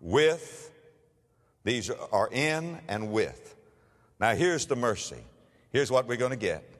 with. 0.00 0.70
These 1.64 1.90
are 1.90 2.28
in 2.30 2.78
and 2.88 3.10
with. 3.10 3.56
Now, 4.20 4.34
here's 4.34 4.66
the 4.66 4.76
mercy. 4.76 5.24
Here's 5.72 5.90
what 5.90 6.06
we're 6.06 6.16
going 6.16 6.30
to 6.30 6.36
get. 6.36 6.75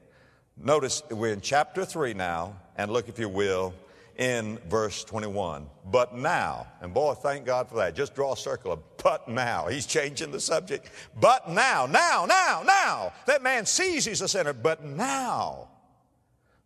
Notice 0.56 1.02
we're 1.10 1.32
in 1.32 1.40
chapter 1.40 1.84
3 1.84 2.14
now, 2.14 2.56
and 2.76 2.90
look, 2.90 3.08
if 3.08 3.18
you 3.18 3.28
will, 3.28 3.74
in 4.16 4.58
verse 4.68 5.04
21. 5.04 5.66
But 5.84 6.14
now, 6.16 6.66
and 6.80 6.94
boy, 6.94 7.14
thank 7.14 7.44
God 7.44 7.68
for 7.68 7.76
that. 7.76 7.94
Just 7.94 8.14
draw 8.14 8.32
a 8.32 8.36
circle 8.36 8.72
of 8.72 8.80
but 9.06 9.28
now. 9.28 9.68
He's 9.68 9.86
changing 9.86 10.32
the 10.32 10.40
subject. 10.40 10.90
But 11.20 11.48
now, 11.48 11.86
now, 11.86 12.26
now, 12.26 12.62
now. 12.66 13.12
That 13.26 13.40
man 13.40 13.64
sees 13.64 14.04
he's 14.04 14.20
a 14.20 14.26
sinner, 14.26 14.52
but 14.52 14.82
now 14.84 15.68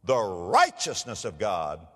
the 0.05 0.17
righteousness 0.17 1.27
of 1.27 1.39
God 1.39 1.87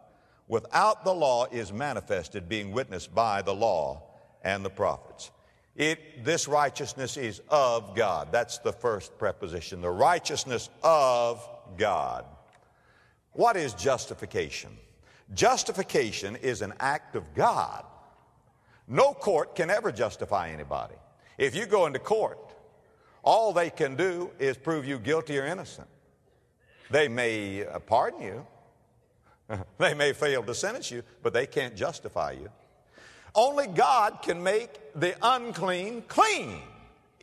without 0.46 1.02
the 1.02 1.14
law 1.14 1.46
is 1.46 1.72
manifested, 1.72 2.46
being 2.46 2.72
witnessed 2.72 3.14
by 3.14 3.40
the 3.40 3.54
law 3.54 4.02
and 4.42 4.62
the 4.62 4.68
prophets. 4.68 5.30
It, 5.76 6.24
this 6.26 6.46
righteousness 6.46 7.16
is 7.16 7.40
of 7.48 7.96
God. 7.96 8.28
That's 8.30 8.58
the 8.58 8.72
first 8.72 9.16
preposition. 9.18 9.80
The 9.80 9.90
righteousness 9.90 10.68
of 10.82 11.48
God. 11.76 12.24
What 13.32 13.56
is 13.56 13.74
justification? 13.74 14.70
Justification 15.34 16.36
is 16.36 16.62
an 16.62 16.74
act 16.80 17.16
of 17.16 17.34
God. 17.34 17.84
No 18.86 19.14
court 19.14 19.54
can 19.54 19.70
ever 19.70 19.90
justify 19.90 20.50
anybody. 20.50 20.94
If 21.38 21.54
you 21.54 21.66
go 21.66 21.86
into 21.86 21.98
court, 21.98 22.38
all 23.22 23.52
they 23.52 23.70
can 23.70 23.96
do 23.96 24.30
is 24.38 24.56
prove 24.56 24.84
you 24.86 24.98
guilty 24.98 25.38
or 25.38 25.46
innocent. 25.46 25.88
They 26.90 27.08
may 27.08 27.66
uh, 27.66 27.78
pardon 27.78 28.20
you, 28.20 28.46
they 29.78 29.94
may 29.94 30.12
fail 30.12 30.42
to 30.42 30.54
sentence 30.54 30.90
you, 30.90 31.02
but 31.22 31.32
they 31.32 31.46
can't 31.46 31.74
justify 31.74 32.32
you. 32.32 32.50
Only 33.34 33.66
God 33.66 34.20
can 34.22 34.42
make 34.42 34.70
the 34.94 35.16
unclean 35.22 36.02
clean. 36.06 36.60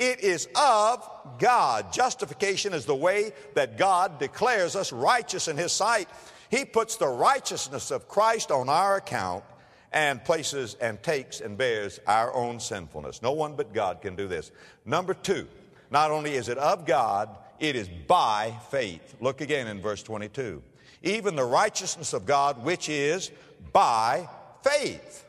It 0.02 0.22
is 0.22 0.48
of 0.56 1.08
God. 1.38 1.94
Justification 1.94 2.74
is 2.74 2.88
the 2.88 2.96
way 2.96 3.34
that 3.54 3.78
God 3.78 4.18
declares 4.18 4.76
us 4.76 4.92
righteous 4.92 5.48
in 5.48 5.58
His 5.58 5.72
sight. 5.72 6.10
He 6.50 6.66
puts 6.66 6.96
the 6.96 7.08
righteousness 7.08 7.92
of 7.92 8.08
Christ 8.08 8.50
on 8.50 8.68
our 8.68 8.96
account 8.96 9.44
and 9.92 10.26
places 10.26 10.76
and 10.82 11.04
takes 11.04 11.40
and 11.40 11.56
bears 11.56 12.00
our 12.08 12.34
own 12.34 12.60
sinfulness. 12.60 13.22
No 13.22 13.34
one 13.34 13.56
but 13.56 13.76
God 13.76 14.02
can 14.02 14.16
do 14.16 14.28
this. 14.28 14.52
Number 14.86 15.14
two, 15.14 15.48
not 15.92 16.10
only 16.10 16.34
is 16.34 16.50
it 16.50 16.58
of 16.58 16.88
God, 16.88 17.30
it 17.60 17.76
is 17.76 17.88
by 17.88 18.56
faith. 18.72 19.16
Look 19.22 19.40
again 19.40 19.68
in 19.68 19.82
verse 19.82 20.02
22. 20.02 20.64
Even 21.04 21.36
the 21.36 21.46
righteousness 21.46 22.14
of 22.14 22.26
God, 22.26 22.64
which 22.64 22.90
is 22.90 23.30
by 23.72 24.28
faith. 24.64 25.28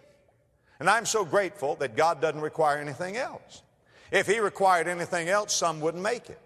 And 0.81 0.89
I'm 0.89 1.05
so 1.05 1.27
grateful 1.27 1.75
that 1.77 1.95
God 1.95 2.23
doesn't 2.23 2.41
require 2.41 2.79
anything 2.79 3.19
else. 3.19 3.61
If 4.13 4.27
He 4.27 4.39
required 4.39 4.87
anything 4.87 5.29
else, 5.29 5.55
some 5.55 5.81
wouldn't 5.81 6.03
make 6.03 6.31
it. 6.31 6.39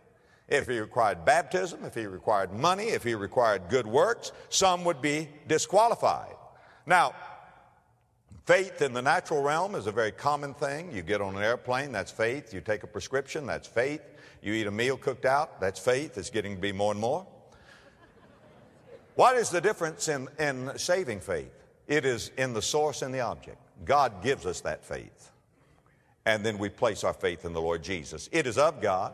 If 0.48 0.68
He 0.68 0.78
required 0.78 1.24
baptism, 1.24 1.84
if 1.84 1.94
He 1.94 2.06
required 2.06 2.52
money, 2.52 2.84
if 2.84 3.02
He 3.02 3.14
required 3.14 3.68
good 3.68 3.86
works, 3.86 4.30
some 4.48 4.84
would 4.84 5.02
be 5.02 5.28
disqualified. 5.48 6.36
Now, 6.86 7.14
faith 8.44 8.80
in 8.80 8.92
the 8.92 9.02
natural 9.02 9.42
realm 9.42 9.74
is 9.74 9.88
a 9.88 9.92
very 9.92 10.12
common 10.12 10.54
thing. 10.54 10.92
You 10.94 11.02
get 11.02 11.20
on 11.20 11.34
an 11.34 11.42
airplane, 11.42 11.90
that's 11.90 12.12
faith. 12.12 12.54
You 12.54 12.60
take 12.60 12.84
a 12.84 12.86
prescription, 12.86 13.44
that's 13.44 13.66
faith. 13.66 14.00
You 14.40 14.52
eat 14.52 14.68
a 14.68 14.70
meal 14.70 14.96
cooked 14.96 15.24
out, 15.24 15.60
that's 15.60 15.80
faith. 15.80 16.16
It's 16.16 16.30
getting 16.30 16.54
to 16.54 16.60
be 16.60 16.70
more 16.70 16.92
and 16.92 17.00
more. 17.00 17.26
What 19.16 19.36
is 19.36 19.50
the 19.50 19.60
difference 19.60 20.06
in, 20.08 20.28
in 20.38 20.78
saving 20.78 21.18
faith? 21.20 21.50
It 21.88 22.04
is 22.04 22.30
in 22.36 22.52
the 22.52 22.62
source 22.62 23.02
and 23.02 23.12
the 23.12 23.20
object. 23.20 23.58
God 23.84 24.22
gives 24.22 24.46
us 24.46 24.60
that 24.60 24.84
faith. 24.84 25.32
And 26.26 26.44
then 26.44 26.58
we 26.58 26.68
place 26.68 27.04
our 27.04 27.14
faith 27.14 27.44
in 27.44 27.52
the 27.52 27.62
Lord 27.62 27.82
Jesus. 27.82 28.28
It 28.32 28.46
is 28.46 28.58
of 28.58 28.82
God. 28.82 29.12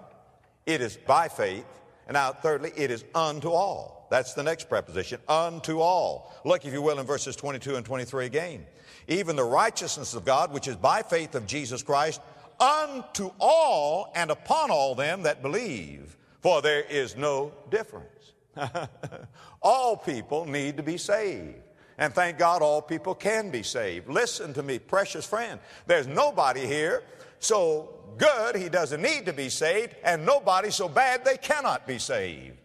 It 0.66 0.80
is 0.80 0.96
by 0.96 1.28
faith. 1.28 1.66
And 2.08 2.14
now, 2.14 2.32
thirdly, 2.32 2.72
it 2.74 2.90
is 2.90 3.04
unto 3.14 3.50
all. 3.50 4.08
That's 4.10 4.34
the 4.34 4.42
next 4.42 4.68
preposition, 4.68 5.20
unto 5.28 5.80
all. 5.80 6.34
Look, 6.44 6.64
if 6.64 6.72
you 6.72 6.82
will, 6.82 6.98
in 6.98 7.06
verses 7.06 7.36
22 7.36 7.76
and 7.76 7.86
23 7.86 8.26
again. 8.26 8.66
Even 9.08 9.36
the 9.36 9.44
righteousness 9.44 10.14
of 10.14 10.24
God, 10.24 10.52
which 10.52 10.68
is 10.68 10.76
by 10.76 11.02
faith 11.02 11.34
of 11.34 11.46
Jesus 11.46 11.82
Christ, 11.82 12.20
unto 12.58 13.30
all 13.38 14.12
and 14.14 14.30
upon 14.30 14.70
all 14.70 14.94
them 14.94 15.22
that 15.22 15.42
believe. 15.42 16.16
For 16.40 16.60
there 16.60 16.82
is 16.82 17.16
no 17.16 17.52
difference. 17.70 18.32
all 19.62 19.96
people 19.96 20.44
need 20.44 20.76
to 20.76 20.82
be 20.82 20.98
saved. 20.98 21.61
And 21.98 22.14
thank 22.14 22.38
God 22.38 22.62
all 22.62 22.82
people 22.82 23.14
can 23.14 23.50
be 23.50 23.62
saved. 23.62 24.08
Listen 24.08 24.54
to 24.54 24.62
me, 24.62 24.78
precious 24.78 25.26
friend. 25.26 25.60
There's 25.86 26.06
nobody 26.06 26.66
here 26.66 27.02
so 27.38 27.94
good 28.18 28.56
he 28.56 28.68
doesn't 28.68 29.02
need 29.02 29.26
to 29.26 29.32
be 29.32 29.48
saved, 29.48 29.94
and 30.04 30.24
nobody 30.24 30.70
so 30.70 30.88
bad 30.88 31.24
they 31.24 31.36
cannot 31.36 31.86
be 31.86 31.98
saved. 31.98 32.56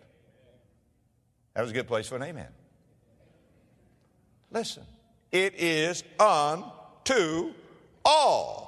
That 1.53 1.61
was 1.61 1.71
a 1.71 1.73
good 1.73 1.87
place 1.87 2.07
for 2.07 2.15
an 2.17 2.23
amen. 2.23 2.49
Listen, 4.51 4.83
it 5.31 5.55
is 5.57 6.03
unto 6.19 7.53
all. 8.05 8.67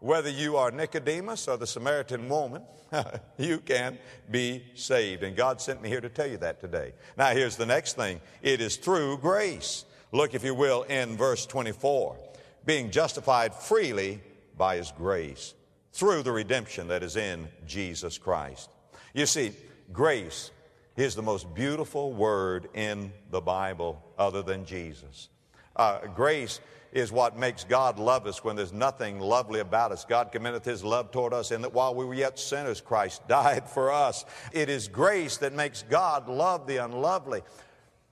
Whether 0.00 0.28
you 0.28 0.56
are 0.56 0.70
Nicodemus 0.70 1.48
or 1.48 1.56
the 1.56 1.66
Samaritan 1.66 2.28
woman, 2.28 2.62
you 3.38 3.58
can 3.58 3.98
be 4.30 4.64
saved. 4.74 5.22
And 5.22 5.34
God 5.34 5.60
sent 5.60 5.80
me 5.80 5.88
here 5.88 6.00
to 6.00 6.08
tell 6.10 6.26
you 6.26 6.36
that 6.38 6.60
today. 6.60 6.92
Now, 7.16 7.30
here's 7.30 7.56
the 7.56 7.66
next 7.66 7.94
thing 7.94 8.20
it 8.42 8.60
is 8.60 8.76
through 8.76 9.18
grace. 9.18 9.84
Look, 10.14 10.32
if 10.32 10.44
you 10.44 10.54
will, 10.54 10.84
in 10.84 11.16
verse 11.16 11.44
24 11.44 12.16
being 12.64 12.92
justified 12.92 13.52
freely 13.52 14.20
by 14.56 14.76
his 14.76 14.92
grace 14.92 15.54
through 15.92 16.22
the 16.22 16.30
redemption 16.30 16.86
that 16.86 17.02
is 17.02 17.16
in 17.16 17.48
Jesus 17.66 18.16
Christ. 18.16 18.70
You 19.12 19.26
see, 19.26 19.52
grace 19.92 20.52
is 20.96 21.16
the 21.16 21.22
most 21.22 21.52
beautiful 21.52 22.12
word 22.12 22.68
in 22.74 23.12
the 23.32 23.40
Bible 23.40 24.00
other 24.16 24.40
than 24.40 24.64
Jesus. 24.64 25.30
Uh, 25.74 26.06
grace 26.14 26.60
is 26.92 27.10
what 27.10 27.36
makes 27.36 27.64
God 27.64 27.98
love 27.98 28.28
us 28.28 28.44
when 28.44 28.54
there's 28.54 28.72
nothing 28.72 29.18
lovely 29.18 29.58
about 29.58 29.90
us. 29.90 30.04
God 30.04 30.30
commendeth 30.30 30.64
his 30.64 30.84
love 30.84 31.10
toward 31.10 31.34
us 31.34 31.50
in 31.50 31.60
that 31.62 31.74
while 31.74 31.92
we 31.92 32.04
were 32.04 32.14
yet 32.14 32.38
sinners, 32.38 32.80
Christ 32.80 33.26
died 33.28 33.68
for 33.68 33.90
us. 33.90 34.24
It 34.52 34.68
is 34.68 34.86
grace 34.86 35.38
that 35.38 35.52
makes 35.52 35.82
God 35.82 36.28
love 36.28 36.68
the 36.68 36.76
unlovely. 36.76 37.42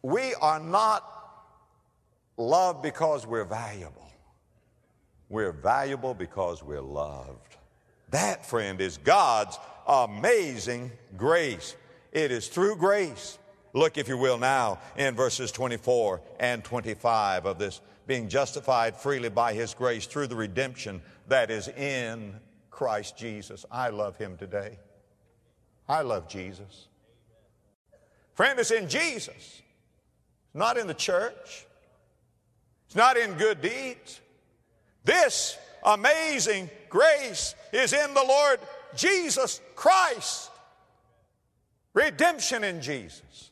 We 0.03 0.35
are 0.35 0.59
not 0.59 1.22
loved 2.43 2.83
because 2.83 3.27
we're 3.27 3.45
valuable. 3.45 4.11
We're 5.29 5.53
valuable 5.53 6.15
because 6.15 6.63
we're 6.63 6.81
loved. 6.81 7.57
That, 8.11 8.45
friend, 8.45 8.81
is 8.81 8.99
God's 8.99 9.59
amazing 9.87 10.93
grace. 11.17 11.77
It 12.13 12.31
is 12.31 12.49
through 12.49 12.77
grace. 12.77 13.39
Look, 13.73 13.97
if 13.97 14.09
you 14.09 14.19
will, 14.19 14.37
now 14.37 14.79
in 14.97 15.15
verses 15.15 15.51
24 15.51 16.21
and 16.39 16.63
25 16.63 17.47
of 17.47 17.59
this 17.59 17.81
being 18.07 18.29
justified 18.29 18.97
freely 18.97 19.31
by 19.31 19.55
His 19.55 19.73
grace 19.73 20.07
through 20.07 20.27
the 20.27 20.37
redemption 20.37 21.01
that 21.29 21.51
is 21.51 21.69
in 21.69 22.35
Christ 22.71 23.17
Jesus. 23.17 23.65
I 23.71 23.89
love 23.89 24.19
Him 24.19 24.37
today. 24.37 24.79
I 25.89 26.03
love 26.03 26.29
Jesus. 26.29 26.89
Friend, 28.35 28.59
it's 28.59 28.71
in 28.71 28.89
Jesus, 28.89 29.63
not 30.53 30.77
in 30.77 30.87
the 30.87 30.95
church. 30.95 31.67
It's 32.93 32.97
not 32.99 33.17
in 33.17 33.33
good 33.39 33.63
deeds. 33.63 34.21
This 35.03 35.57
amazing 35.83 36.69
grace 36.91 37.55
is 37.73 37.95
in 37.95 38.13
the 38.13 38.23
Lord 38.23 38.61
Jesus 38.95 39.63
Christ. 39.75 40.51
Redemption 41.95 42.63
in 42.63 42.83
Jesus. 42.83 43.51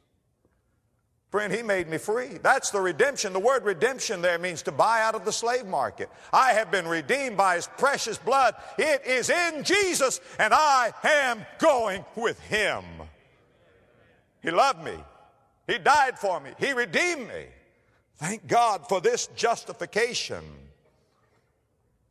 Friend, 1.30 1.50
He 1.50 1.62
made 1.62 1.88
me 1.88 1.96
free. 1.96 2.36
That's 2.42 2.68
the 2.68 2.82
redemption. 2.82 3.32
The 3.32 3.40
word 3.40 3.64
redemption 3.64 4.20
there 4.20 4.38
means 4.38 4.60
to 4.64 4.72
buy 4.72 5.00
out 5.00 5.14
of 5.14 5.24
the 5.24 5.32
slave 5.32 5.64
market. 5.64 6.10
I 6.34 6.52
have 6.52 6.70
been 6.70 6.86
redeemed 6.86 7.38
by 7.38 7.56
His 7.56 7.66
precious 7.78 8.18
blood. 8.18 8.54
It 8.76 9.06
is 9.06 9.30
in 9.30 9.64
Jesus, 9.64 10.20
and 10.38 10.52
I 10.52 10.92
am 11.02 11.46
going 11.56 12.04
with 12.14 12.38
Him. 12.40 12.84
He 14.42 14.50
loved 14.50 14.84
me. 14.84 14.98
He 15.66 15.78
died 15.78 16.18
for 16.18 16.40
me. 16.40 16.50
He 16.58 16.74
redeemed 16.74 17.26
me. 17.26 17.46
Thank 18.20 18.46
God 18.46 18.86
for 18.86 19.00
this 19.00 19.28
justification. 19.28 20.44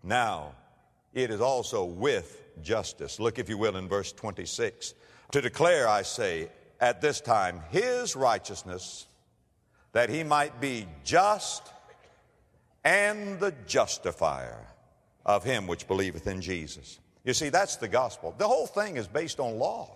Now, 0.01 0.55
it 1.13 1.29
is 1.29 1.39
also 1.39 1.85
with 1.85 2.41
justice. 2.63 3.19
Look, 3.19 3.37
if 3.37 3.47
you 3.47 3.59
will, 3.59 3.75
in 3.75 3.87
verse 3.87 4.11
26. 4.11 4.95
To 5.33 5.39
declare, 5.39 5.87
I 5.87 6.01
say, 6.01 6.49
at 6.81 6.99
this 6.99 7.21
time, 7.21 7.61
his 7.69 8.15
righteousness, 8.15 9.05
that 9.91 10.09
he 10.09 10.23
might 10.23 10.59
be 10.59 10.87
just 11.03 11.71
and 12.83 13.39
the 13.39 13.53
justifier 13.67 14.65
of 15.27 15.43
him 15.43 15.67
which 15.67 15.87
believeth 15.87 16.25
in 16.25 16.41
Jesus. 16.41 16.99
You 17.23 17.35
see, 17.35 17.49
that's 17.49 17.75
the 17.75 17.87
gospel. 17.87 18.33
The 18.35 18.47
whole 18.47 18.65
thing 18.65 18.97
is 18.97 19.07
based 19.07 19.39
on 19.39 19.59
law. 19.59 19.95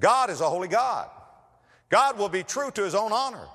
God 0.00 0.28
is 0.28 0.40
a 0.40 0.50
holy 0.50 0.66
God. 0.66 1.08
God 1.88 2.18
will 2.18 2.28
be 2.28 2.42
true 2.42 2.72
to 2.72 2.82
his 2.82 2.96
own 2.96 3.12
honor. 3.12 3.46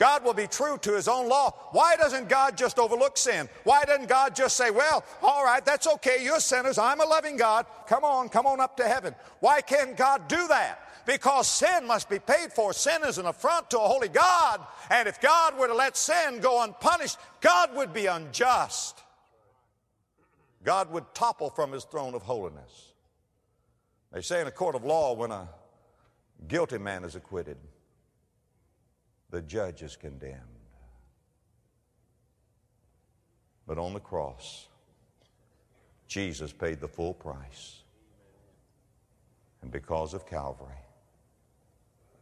God 0.00 0.24
will 0.24 0.32
be 0.32 0.46
true 0.46 0.78
to 0.78 0.94
his 0.94 1.08
own 1.08 1.28
law. 1.28 1.50
Why 1.72 1.94
doesn't 1.94 2.30
God 2.30 2.56
just 2.56 2.78
overlook 2.78 3.18
sin? 3.18 3.50
Why 3.64 3.84
doesn't 3.84 4.08
God 4.08 4.34
just 4.34 4.56
say, 4.56 4.70
well, 4.70 5.04
all 5.22 5.44
right, 5.44 5.62
that's 5.62 5.86
okay, 5.86 6.24
you're 6.24 6.40
sinners, 6.40 6.78
I'm 6.78 7.02
a 7.02 7.04
loving 7.04 7.36
God, 7.36 7.66
come 7.86 8.02
on, 8.02 8.30
come 8.30 8.46
on 8.46 8.60
up 8.60 8.78
to 8.78 8.84
heaven? 8.84 9.14
Why 9.40 9.60
can't 9.60 9.96
God 9.96 10.26
do 10.26 10.48
that? 10.48 10.86
because 11.06 11.48
sin 11.48 11.86
must 11.86 12.08
be 12.08 12.20
paid 12.20 12.52
for. 12.52 12.72
Sin 12.72 13.00
is 13.04 13.18
an 13.18 13.26
affront 13.26 13.70
to 13.70 13.78
a 13.78 13.88
holy 13.88 14.08
God. 14.08 14.64
And 14.90 15.08
if 15.08 15.20
God 15.20 15.58
were 15.58 15.66
to 15.66 15.74
let 15.74 15.96
sin 15.96 16.38
go 16.40 16.62
unpunished, 16.62 17.18
God 17.40 17.74
would 17.74 17.92
be 17.92 18.06
unjust. 18.06 19.02
God 20.62 20.92
would 20.92 21.12
topple 21.14 21.50
from 21.50 21.72
his 21.72 21.84
throne 21.84 22.14
of 22.14 22.22
holiness. 22.22 22.92
They 24.12 24.20
say 24.20 24.40
in 24.40 24.46
a 24.46 24.52
court 24.52 24.76
of 24.76 24.84
law, 24.84 25.14
when 25.14 25.32
a 25.32 25.48
guilty 26.46 26.78
man 26.78 27.02
is 27.02 27.16
acquitted, 27.16 27.56
the 29.30 29.42
judge 29.42 29.82
is 29.82 29.96
condemned. 29.96 30.40
But 33.66 33.78
on 33.78 33.94
the 33.94 34.00
cross, 34.00 34.66
Jesus 36.08 36.52
paid 36.52 36.80
the 36.80 36.88
full 36.88 37.14
price. 37.14 37.82
And 39.62 39.70
because 39.70 40.14
of 40.14 40.26
Calvary, 40.26 40.74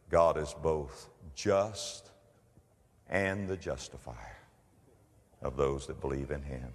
God 0.09 0.37
is 0.37 0.53
both 0.61 1.09
just 1.33 2.11
and 3.09 3.47
the 3.47 3.57
justifier 3.57 4.37
of 5.41 5.57
those 5.57 5.87
that 5.87 6.01
believe 6.01 6.31
in 6.31 6.43
Him. 6.43 6.67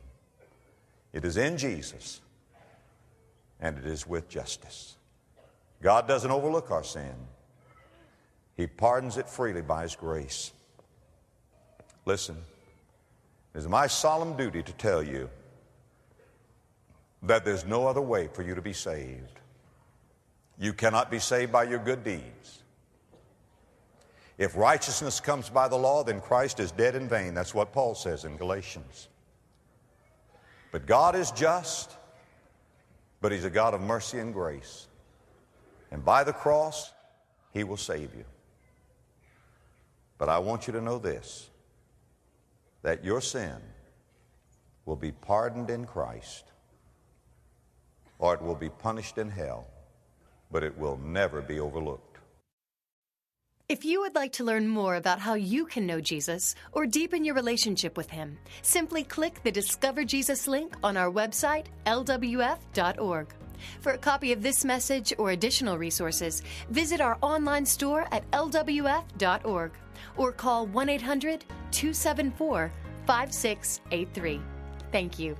It 1.12 1.24
is 1.24 1.36
in 1.36 1.56
Jesus, 1.56 2.20
and 3.60 3.78
it 3.78 3.86
is 3.86 4.06
with 4.06 4.28
justice. 4.28 4.96
God 5.82 6.08
doesn't 6.08 6.30
overlook 6.30 6.70
our 6.70 6.82
sin, 6.82 7.14
He 8.56 8.66
pardons 8.66 9.16
it 9.16 9.28
freely 9.28 9.62
by 9.62 9.82
His 9.82 9.96
grace. 9.96 10.52
Listen, 12.06 12.36
it 13.54 13.58
is 13.58 13.68
my 13.68 13.86
solemn 13.86 14.36
duty 14.36 14.62
to 14.62 14.72
tell 14.72 15.02
you 15.02 15.28
that 17.22 17.44
there's 17.44 17.64
no 17.64 17.86
other 17.86 18.02
way 18.02 18.28
for 18.32 18.42
you 18.42 18.54
to 18.54 18.62
be 18.62 18.72
saved. 18.72 19.40
You 20.58 20.72
cannot 20.72 21.10
be 21.10 21.18
saved 21.18 21.50
by 21.50 21.64
your 21.64 21.78
good 21.78 22.04
deeds. 22.04 22.62
If 24.36 24.56
righteousness 24.56 25.20
comes 25.20 25.48
by 25.48 25.68
the 25.68 25.76
law, 25.76 26.02
then 26.02 26.20
Christ 26.20 26.60
is 26.60 26.72
dead 26.72 26.94
in 26.94 27.08
vain. 27.08 27.34
That's 27.34 27.54
what 27.54 27.72
Paul 27.72 27.94
says 27.94 28.24
in 28.24 28.36
Galatians. 28.36 29.08
But 30.72 30.86
God 30.86 31.14
is 31.14 31.30
just, 31.30 31.96
but 33.20 33.30
He's 33.30 33.44
a 33.44 33.50
God 33.50 33.74
of 33.74 33.80
mercy 33.80 34.18
and 34.18 34.34
grace. 34.34 34.88
And 35.92 36.04
by 36.04 36.24
the 36.24 36.32
cross, 36.32 36.92
He 37.52 37.62
will 37.62 37.76
save 37.76 38.14
you. 38.14 38.24
But 40.18 40.28
I 40.28 40.38
want 40.38 40.66
you 40.66 40.72
to 40.74 40.80
know 40.80 40.98
this 40.98 41.50
that 42.82 43.04
your 43.04 43.20
sin 43.20 43.56
will 44.84 44.96
be 44.96 45.10
pardoned 45.10 45.70
in 45.70 45.86
Christ, 45.86 46.44
or 48.18 48.34
it 48.34 48.42
will 48.42 48.54
be 48.54 48.68
punished 48.68 49.16
in 49.16 49.30
hell, 49.30 49.66
but 50.50 50.62
it 50.62 50.76
will 50.76 50.98
never 50.98 51.40
be 51.40 51.58
overlooked. 51.58 52.18
If 53.66 53.82
you 53.82 54.02
would 54.02 54.14
like 54.14 54.32
to 54.32 54.44
learn 54.44 54.68
more 54.68 54.96
about 54.96 55.20
how 55.20 55.32
you 55.34 55.64
can 55.64 55.86
know 55.86 55.98
Jesus 55.98 56.54
or 56.72 56.84
deepen 56.84 57.24
your 57.24 57.34
relationship 57.34 57.96
with 57.96 58.10
Him, 58.10 58.36
simply 58.60 59.02
click 59.02 59.42
the 59.42 59.50
Discover 59.50 60.04
Jesus 60.04 60.46
link 60.46 60.76
on 60.84 60.98
our 60.98 61.10
website, 61.10 61.66
lwf.org. 61.86 63.28
For 63.80 63.92
a 63.92 63.98
copy 63.98 64.32
of 64.32 64.42
this 64.42 64.66
message 64.66 65.14
or 65.16 65.30
additional 65.30 65.78
resources, 65.78 66.42
visit 66.68 67.00
our 67.00 67.16
online 67.22 67.64
store 67.64 68.06
at 68.12 68.30
lwf.org 68.32 69.72
or 70.16 70.32
call 70.32 70.66
1 70.66 70.88
800 70.88 71.44
274 71.70 72.72
5683. 73.06 74.40
Thank 74.92 75.18
you. 75.18 75.36